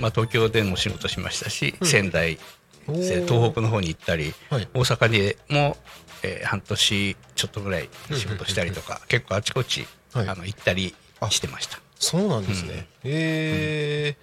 [0.00, 1.86] まあ、東京でも仕事しましたし、うん。
[1.86, 2.38] 仙台
[2.86, 4.68] 東北の方に行ったり、はい。
[4.74, 5.76] 大阪でも、
[6.22, 10.28] えー半年ちょっとぐらい仕事したりとか、結構あちこち、はい。
[10.28, 10.94] あの行ったり
[11.30, 11.78] してました。
[11.98, 12.86] そうなんですね。
[13.04, 14.16] え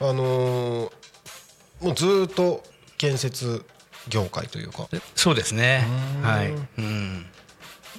[0.00, 0.08] ー。
[0.10, 0.92] あのー
[1.80, 2.64] もうずーっと
[2.96, 3.64] 建設
[4.08, 5.86] 業界というか、そうですね。
[6.16, 6.22] うん。
[6.22, 7.26] はい、うん、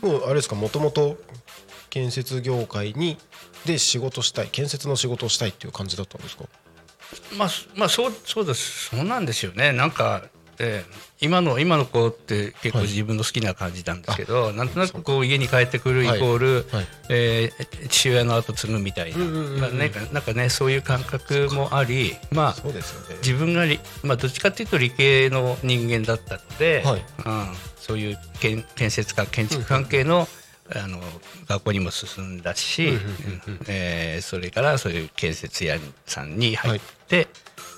[0.02, 0.56] もうあれですか？
[0.56, 1.18] もともと
[1.90, 3.18] 建設業界に
[3.66, 6.44] で仕事したい建設の仕事をしたいっていう感じだったんですか？
[7.38, 8.90] まあ、まあそうそうです。
[8.90, 9.72] そうなんですよね。
[9.72, 10.24] なんか、
[10.60, 12.88] えー今の今の子って結構はい。
[12.88, 16.88] 自分の好きな感じなんですけど、なんとなくこう家に帰ってくるイコール、はい。
[17.10, 19.60] えー父親の後継ぐみたいな,、うんうんうんうん。
[19.60, 22.74] まあね、なんかねそういう感覚もありまあね。
[23.22, 27.04] 自分が理、まあ、どっちかっていうと理系の人間だったので、はい。
[27.26, 27.48] うん、
[27.78, 30.26] そういう建建設家建築関係の,、
[30.74, 31.02] あの
[31.50, 32.94] 学校にも進んだし、
[33.68, 37.28] えーそれからそういう建設屋さんに入って、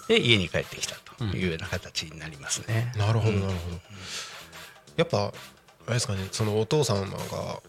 [0.08, 0.94] で家に帰ってきた。
[0.96, 1.01] と
[1.34, 2.92] いうような形になりますね。
[2.98, 3.80] なるほどなるほど。
[4.98, 5.32] やっぱあ
[5.88, 7.62] れですかねそのお父様が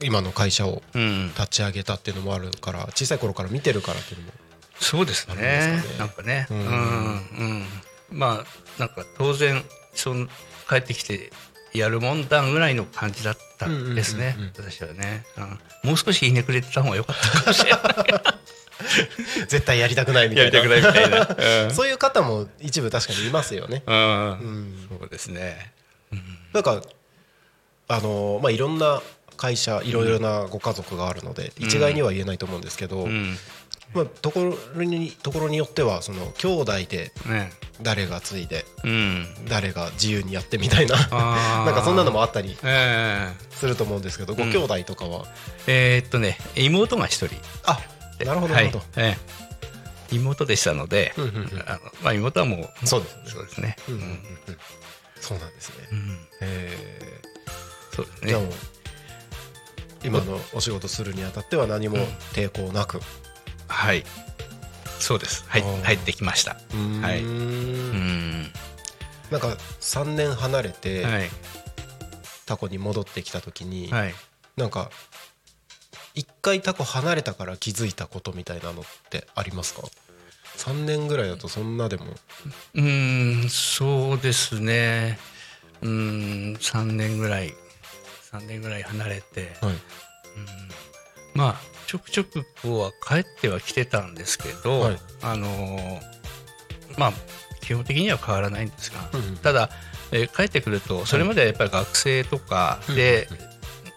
[0.00, 4.32] 今の会社をうん、立ち上げたっていうのもあるから小さい頃から見てるからっていうのも
[4.80, 5.82] そうですね。
[5.98, 7.66] なんかね、ううんんうん、
[8.10, 9.62] まあなんか当然
[9.94, 10.26] その
[10.68, 11.30] 帰ってきて
[11.72, 14.52] やるもんだぐらいの感じだったんですね、うんうんうん。
[14.70, 15.24] 私はね、
[15.84, 17.80] うん、もう少しひねくれてた方が良かったかもしれない
[19.48, 20.60] 絶対やりたくないみたやいな。
[20.60, 23.82] りたくないみたいな、 そういう方も一部確かにいますよね。
[23.86, 23.96] うん。
[23.96, 24.02] うん。
[24.06, 25.72] うんそうですね。
[26.52, 26.82] なんか
[27.88, 29.02] あのまあいろんな
[29.36, 33.38] 会社いろいろなご家族があるので、一概には言えないと思うんですけど、うん。
[33.94, 37.52] まあところにところによってはその兄弟でね。
[37.80, 39.26] 誰が継いでうん。
[39.48, 40.96] 誰が自由にやってみたいな。
[41.64, 45.24] なんかそんなのもあったりえすると思うんですけど、ご兄弟とかは？
[45.66, 47.34] ええーっとね妹が一人。
[47.64, 47.80] あ
[48.24, 48.88] なるほどなるほど、はい。
[48.96, 49.16] え
[50.10, 50.14] え。
[50.14, 51.64] 妹でしたので、うんうんうん。
[51.66, 53.22] あのまあ、妹はもうそうですね。
[53.26, 54.08] そうですね、うんうんうん。
[54.08, 54.18] うん。
[55.20, 56.18] そうなんですね、うん。
[56.40, 56.78] え
[57.92, 58.26] そうですね。
[58.26, 58.52] ーじゃあもう
[60.04, 61.96] 今のお仕事するにあたっては何も
[62.32, 63.00] 抵抗なく、
[63.68, 64.04] はい。
[64.98, 65.44] そうです。
[65.48, 66.52] はい入ってきました。
[66.52, 67.00] うーん。
[67.00, 67.22] はい。
[67.22, 68.52] うん。
[69.30, 71.30] なんか3年離れてはい。
[72.44, 74.14] タコに戻ってきた時に、はい。
[74.56, 74.90] なんか
[76.14, 79.82] 一回タコ離れたから気づいたことみたいなのってありますか
[80.58, 82.04] ？3年ぐらいだとそんなでも。
[82.74, 85.18] うーんそうですね。
[85.80, 85.88] うー
[86.52, 87.54] ん3年ぐらい。
[88.32, 89.72] 3年ぐらい離れて、はい。
[89.72, 89.78] うん。
[91.34, 91.56] まあ
[91.86, 94.98] ちょくちょくこうは帰っては来てたんですけど、はい。
[95.22, 96.00] あのー
[96.98, 97.12] まあ
[97.62, 99.70] 基本的には変わらないんですが、うんうんただ、
[100.10, 103.28] えー帰ってくるとそれまではやっぱり学生とかで、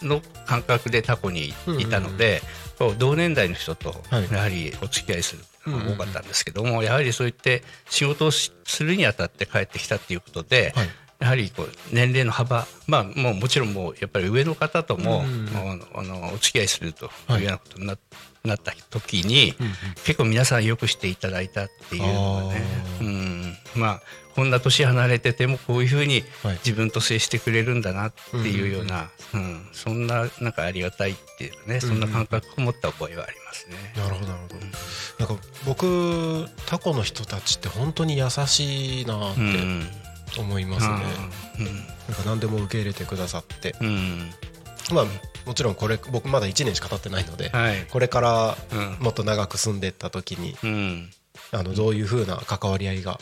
[0.06, 2.42] の感覚でタコにいたので、
[2.78, 4.32] こう同年代の人とはい。
[4.32, 10.88] やはりお付き合いする多かったんですけども、やはりそういって仕事をしするにあたって帰ってきたっていうことで、はい。
[11.20, 15.24] やはりこう年齢の幅、まあ、もうもちろんもうやっぱり上の方とも、
[15.96, 17.42] あのお付き合いするとはい。
[17.42, 17.98] いうようなことにな,、
[18.44, 19.54] なった時に、
[20.04, 22.62] 結構皆さんよくしていただいたっていうのがね、
[23.02, 23.35] うん、
[23.76, 24.02] まあ
[24.36, 26.58] こんな年離れててもこういうふうにはい。
[26.66, 33.76] 自分と接してくれるんだなっていうような、うんそんななんかありがたいっていうかね、そんな感覚を持った覚えはありますね。
[33.96, 34.56] なるほどなるほど。
[35.26, 39.88] なんか僕タコの人たちって本当に優しいなってうん。
[40.38, 40.94] 思いますね、
[41.60, 41.66] うん。
[41.66, 43.76] なんか何でも受け入れてくださって。
[43.80, 44.32] うん。
[44.92, 45.06] まあ
[45.46, 47.86] もちろんこれ僕まだ1年しか経ってないので、はい。
[47.90, 48.98] これからうん。
[49.00, 51.10] もっと長く住んでった時にうん。
[51.52, 53.20] あのどういう風な関わり合いが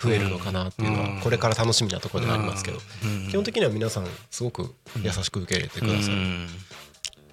[0.00, 2.78] 増えるのかなっていうのはこれから楽しみなところではありますけど
[3.30, 6.16] 基本的には皆さんすごく優しく受け入れてくださる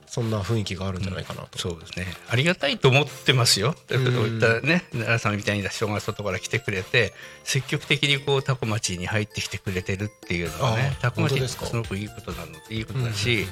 [0.07, 2.05] そんな雰囲気があるんじゃないかなと、そうですね。
[2.30, 3.74] ありがたいと思ってますよ。
[3.74, 7.11] こういったね奈良さんみたいに人が外から来てくれて
[7.43, 13.45] 積極的にこうタコ町に入ってきてくれてるっていうのはねタコ町ってすごくいいことなのいいことだし、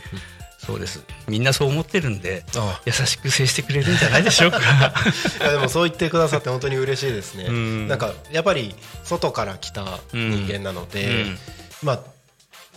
[0.66, 1.04] そうです。
[1.28, 2.46] みんなそう思ってるんで
[2.86, 4.60] 優しく接してくれるんじゃないでしょうか。
[5.42, 7.88] いやでもそう言ってくださって本当に嬉しいですね、ん。
[7.88, 11.12] なんかやっぱり外から来た人間なので、うん。
[11.12, 11.38] うん、
[11.84, 12.00] まあ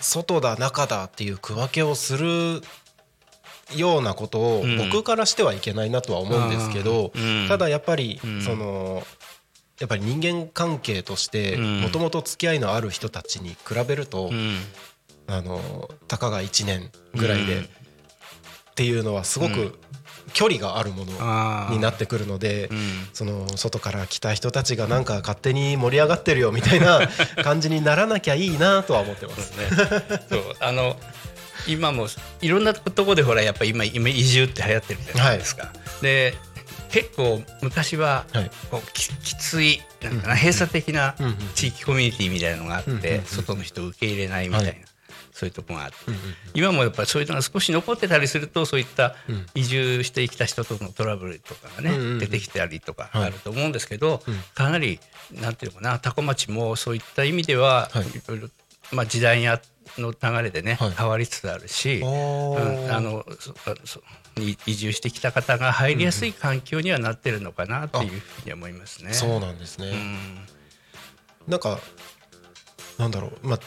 [0.01, 2.63] 外だ中だっていう区分けをする
[3.75, 7.13] ようなことを僕からしてはいけないなとは思うんですけど、
[7.49, 9.07] ただやっぱりその
[9.81, 14.31] やっぱり人間関係としてもともと付き合いのある人たちに比べると、
[15.29, 17.65] あのたかが1年ぐらいでっ
[18.75, 19.79] ていうのはすごく
[20.33, 22.69] 距離があるものになってくるので、
[23.13, 27.01] その外から来た人たちがなんか勝手に盛り上がってるよみたいな
[27.43, 29.53] 感じにならなきゃいいなとは思ってます。
[29.53, 29.67] ね。
[30.29, 30.57] そう。
[30.61, 30.99] あの
[31.67, 32.07] 今も
[32.41, 35.65] いろんなとこでほらやっぱり今今移住って流行ってるじゃないですか。
[35.65, 36.35] はい、で
[36.91, 38.27] 結構昔は
[38.71, 41.15] こうききついなんかな閉鎖的な
[41.55, 44.73] 地域コミュニティみたいなのがあって外の人を受け入れないみたいな。
[45.37, 45.97] そういうとこがあって、
[46.55, 49.15] 今もやっぱりそういうのが少し残ってたりするとそういった
[49.55, 54.23] 移住してきた人とのトラブルとかがね、出てきたりとかあると思うんですけど、
[54.55, 54.99] かなり
[55.33, 58.31] なんていうのかな多古町もそういった意味では、い。
[58.31, 58.49] ろいろ
[58.93, 59.61] まあ時代にあ
[59.99, 63.27] の流れでね、変わりつつあるし、うん、あの
[64.67, 69.13] 移住してきた方が入りやすい環境にはなってるのかなっていうふうに思いますね。
[69.13, 70.39] そうなんですね、うん、
[71.47, 71.79] なんか
[72.99, 73.61] なんだろう、まあ、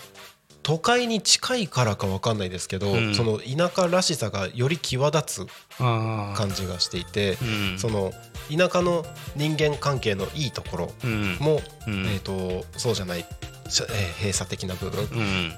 [0.70, 5.48] 都会に近いからか分かんないですけど、うん、その田舎らしさがより際立つ
[5.80, 7.40] 感じがしていて、
[7.72, 8.14] うん、その
[8.56, 9.04] 田舎の
[9.36, 10.92] 人間関係のいいところ
[11.40, 15.08] も、うん、えーと、そうじゃない、えー、閉鎖的な部分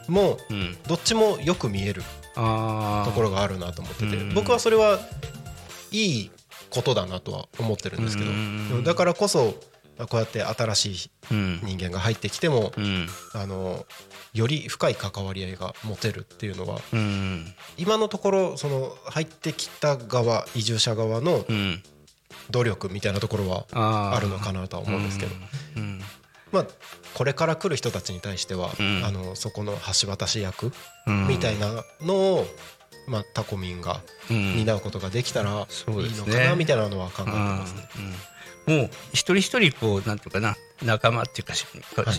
[0.07, 0.37] も、
[0.87, 2.03] どっちもよく見える
[2.33, 4.97] ところがあるなと思ってて、僕はそれは
[5.91, 6.31] いい
[6.69, 9.55] ことだなとは思ってるんですけど、だからこそ
[9.97, 11.11] こうやって新しい
[11.63, 12.71] 人間が入ってきても、
[13.33, 13.85] あの
[14.33, 16.79] より深い関わり合いが持てるっていうのは、
[17.77, 21.45] 今のところその入ってきた側移住者側の
[22.49, 23.65] 努力みたいなところは
[24.15, 25.31] あるのかなとは思うんですけど、
[26.51, 26.65] まあ、
[27.13, 28.71] これから来る人たちに対しては、
[29.05, 30.71] あのそこの橋渡し役
[31.27, 32.45] みたいなのを、
[33.07, 35.55] まあ、タコミンが担うことができたらいい
[36.15, 37.83] のかなみたいなのは考えてますね。
[38.67, 41.53] もう一人一人こうなんていうかな仲間っていうか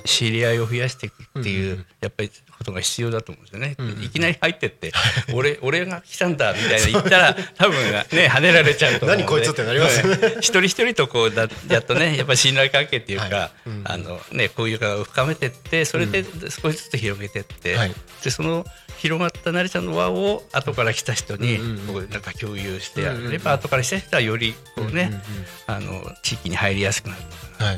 [0.04, 3.76] 知り合いを増やしていくっていうやっぱりことが必要だと思うんですよね。
[4.04, 4.92] いきなり入ってって
[5.32, 10.00] 俺俺が来たんだみたいな言ったら 多分ね跳ねられちゃうと思う何こいつってなります？
[10.40, 13.50] 一人一人とこうだやっとねやっぱり信頼関係っていうか
[13.84, 17.76] あのねこういうかを深めてってそれで少しずつ広げてって
[18.22, 18.64] でその
[18.98, 21.58] 広がったなりちゃんの輪を後から来た人に
[21.88, 25.20] こうなんか共有してやれば後から来た人はよりこうね
[25.66, 27.22] あの地域に入りやすくなる。
[27.58, 27.76] はい。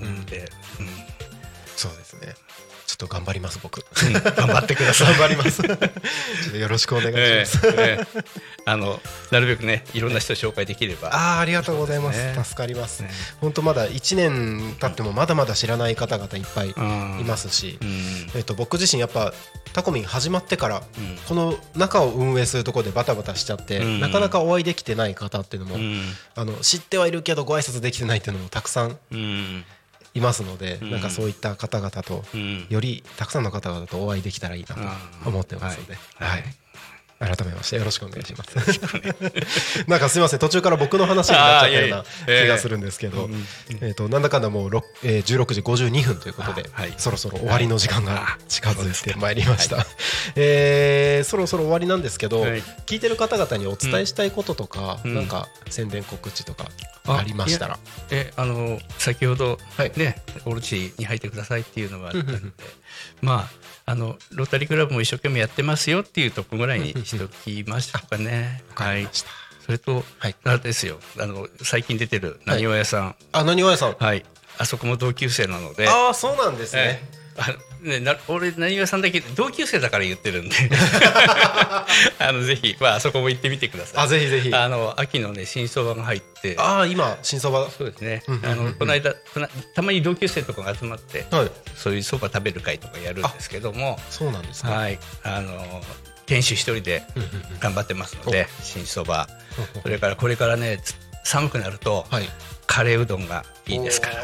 [0.00, 0.50] うんで、
[0.80, 0.88] うん、
[1.76, 2.34] そうですね。
[2.92, 5.14] ちょっと頑張ります僕、うん、頑張ってください。
[5.14, 5.62] 頑張ります。
[6.54, 8.24] よろしくお願いします、えーえー、
[8.66, 9.00] あの
[9.30, 11.08] なるべくねいろんな人紹介できれば。
[11.08, 13.08] ああありがとうございます、ね、助かります、ね、
[13.40, 17.88] 本当まだ1年経ってもまだまだ知らない方々いっぱいいますし、うん、
[18.34, 19.32] えっと、僕自身やっぱ
[19.72, 20.82] タコミン始まってから、
[21.26, 26.04] この中を運営するところでバタバタしちゃって、なかなかお会いできてない方っていうのも、
[26.34, 28.98] あの知ってはいるけどご挨拶できてないっていうのもたくさん
[30.14, 32.24] いますので、なんかそういった方々と、
[32.68, 36.44] よりたくさんの方々とお会いできたらいいなと思ってますので、はい、
[37.22, 38.56] 改めましてよろしくお願いします。
[39.86, 43.30] なんかすみません途中から僕の話になっちゃったような 気がするんですけど、
[43.80, 49.86] えっとなんだかんだもうえー、16時52分ということで、そろそろ終わりの時間が近づいてまいりました。
[50.34, 52.42] えそろそろ終わりなんですけど、
[52.86, 53.00] 聞い。
[53.00, 56.68] てる方々にお伝えしたいこととか、なんか宣伝告知とか
[57.06, 57.78] ありましたら、
[58.10, 59.58] えあの先ほど
[59.96, 62.38] ね、オルチに入ってくださいっていうのがあったので、
[63.20, 68.62] まああのロータリークラブも一生懸命やってますよっていうとこぐらいにしときましたかね。
[68.74, 69.08] はい。
[69.64, 70.98] それと、はい、あれですよ。
[71.18, 73.04] あの最近出てるなにわ屋さん。
[73.06, 73.96] はい、あ、なにわ屋さん。
[73.98, 74.24] はい。
[74.58, 75.88] あそこも同級生なので。
[75.88, 77.02] ああ、そうなんですね。
[77.36, 77.46] あ
[77.82, 80.54] ね、な俺何がさんだけ同級生だから言ってるんで。
[82.18, 84.04] あのぜひ、まあ、あそこも行ってみてください。
[84.04, 84.54] あぜひぜひ。
[84.54, 86.54] あの秋のね新相場が入って。
[86.58, 89.14] ああ今新相場そうですね、あのこの間
[89.74, 94.00] たまに同級生とかが集まって、はい、そういうそば食べる会とかやるんですけども。
[94.10, 94.98] そうなんですねはい。
[95.24, 95.82] あの
[96.26, 97.02] 店主一人で
[97.60, 99.28] 頑張ってますので新そば
[99.82, 100.80] それからこれからね
[101.24, 102.28] 寒くなると、はい。
[102.66, 104.08] カレーうどんがいいですか？
[104.08, 104.20] らね。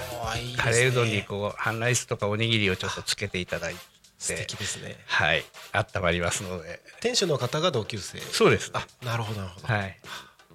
[0.57, 3.81] カレーうどんにこう半ライスとかおにぎりをちょっとつけていただいて。
[4.19, 4.97] 素敵ですね。
[5.07, 5.45] はい。
[5.73, 6.81] 温まりますので。
[7.01, 8.19] 店主の方が同級生。
[8.21, 8.71] そうです。
[8.75, 9.69] あなるほどなるほど。
[9.73, 9.83] はい。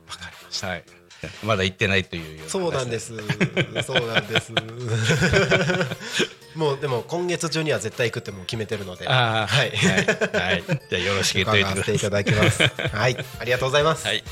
[0.10, 0.68] わかりました。
[0.68, 0.84] はい
[1.44, 2.50] まだ行ってないというような。
[2.50, 3.14] そうなんです。
[3.86, 4.52] そうなんです。
[6.56, 9.08] もうでも今月中には絶対行くってもう決めてるので。
[9.08, 9.48] はい。
[9.48, 12.64] はい、はい、じゃあよろしく伺わせていただきます。
[12.64, 13.18] はい。
[13.40, 14.06] ありがとうございます。
[14.06, 14.24] はい。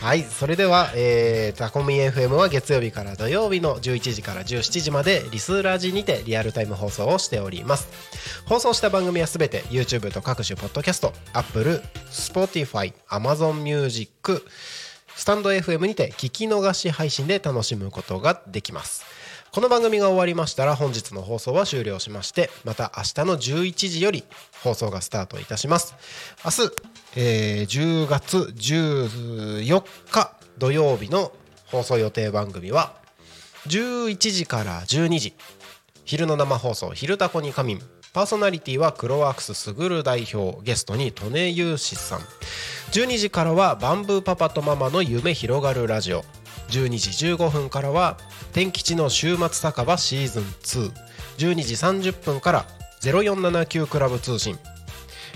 [0.00, 7.88] はい、それでは、えー、タコミ FM は月曜日から土曜日の11時から17時までリスラジにてリアルタイム放送をしております。
[8.46, 14.42] 放送した番組はすべて YouTube と各種ポッドキャスト Apple、Spotify、Amazon Music
[15.16, 19.02] スタンド FM にて聞き逃し配信で楽しむことができます。
[19.50, 24.24] この番組が終わりましたら本日の放送は終了しましてまた明日の11時より
[24.62, 25.94] 放送がスタートいたします。
[26.44, 26.70] 明日、
[27.16, 31.32] えー10月14日土曜日の
[31.64, 32.94] 放送予定番組は
[33.68, 35.34] 11時から12時。
[36.04, 37.82] 昼の生放送「昼タコに仮眠」
[38.16, 42.20] パーソナリティはクロワークスすぐる代表ゲストに利根雄志さん。
[42.92, 46.22] 12時からはバンブーパパとママの夢広がるラジオ。
[46.70, 48.16] 12時15分からは
[48.54, 50.92] 天吉の週末酒場シーズン2
[51.36, 52.66] 12時30分から
[53.02, 54.58] 0479クラブ通信。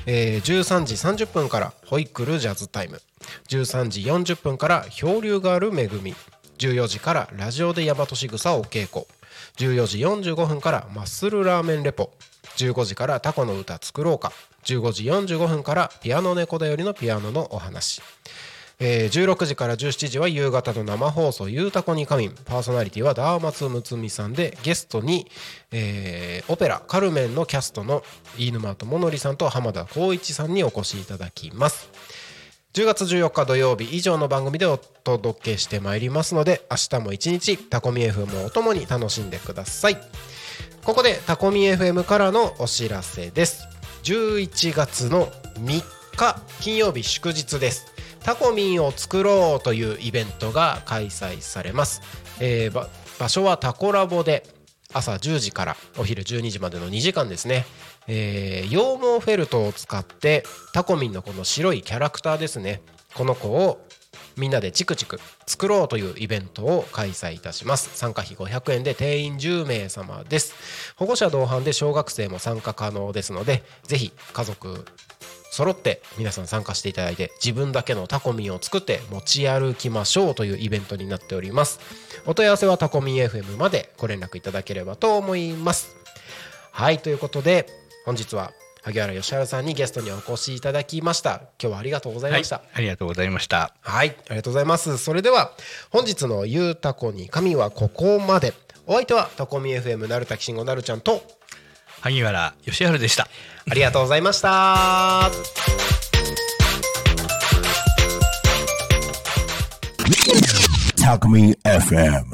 [0.07, 3.03] えー13時30分からホイックルジャズタイム。
[3.51, 6.15] 13時40分から漂流がある恵み。
[6.57, 9.05] 14時からラジオで大和しぐさお稽古。
[9.59, 9.99] 14時
[10.33, 12.11] 45分からマッスルラーメンレポ。
[12.67, 14.33] 15時からタコの歌作ろうか。
[14.65, 18.03] 15時45分からピアノ猫だよりのピアノのお話。
[18.83, 25.31] えー16時から17時は夕方の生放送「ゆうたこに仮眠」パーソナリティはダーマツムツミさんでゲストに、
[25.71, 28.03] えーオペラ「カルメン」のキャストの
[28.39, 31.89] 飯沼智則さんと浜田光一さんにお越しいただきます。
[32.73, 39.99] 10月14日土曜日以上の番組でお届けしてまいりますので明日も一日タコミ FM をお供に楽しんでください。
[40.85, 43.69] ここでタコミ FM からのお知らせです。
[44.03, 45.27] 11月の
[45.59, 45.83] 3
[46.17, 47.87] 日金曜日祝日です。
[48.21, 52.03] タコミンを作ろうというイベントが開催されます、
[52.41, 54.47] えー場所はタコラボで
[54.95, 57.67] 朝10時からお昼12時までの2時間ですね、
[58.09, 62.81] えー羊毛フェルトを使ってタコミンのこの白いキャラクターですね。
[63.15, 63.85] この子を
[64.37, 67.91] みんなでチクチク作ろうというイベントを開催いたします。
[67.97, 70.55] 参加費500円で定員10名様です。
[70.97, 74.85] 保護者同伴で小学生も参加可能ですのでぜひ家族
[75.51, 81.81] 揃って皆さん参加していただいて自分だけのタコミンを作って持ち歩きましょうというイベントになっております。
[82.25, 85.97] お問い合わせはタコミン FM までご連絡いただければと思います。
[86.71, 87.67] はいということで
[88.07, 88.53] 本日は
[88.83, 94.99] 萩原義晴さんにゲストにお越しいただきました今日はありがとうございました、はい、ありがとうございましたはい、ありがとうございます。
[94.99, 95.53] それでは
[95.91, 98.55] 本日のゆうたこに神はここまで。
[98.87, 101.23] お相手はタコミ FM なるたきしんごなるちゃんと
[102.01, 103.29] 萩原義治でした
[103.69, 105.31] ありがとうございました。
[110.97, 112.25] Talk Me FM.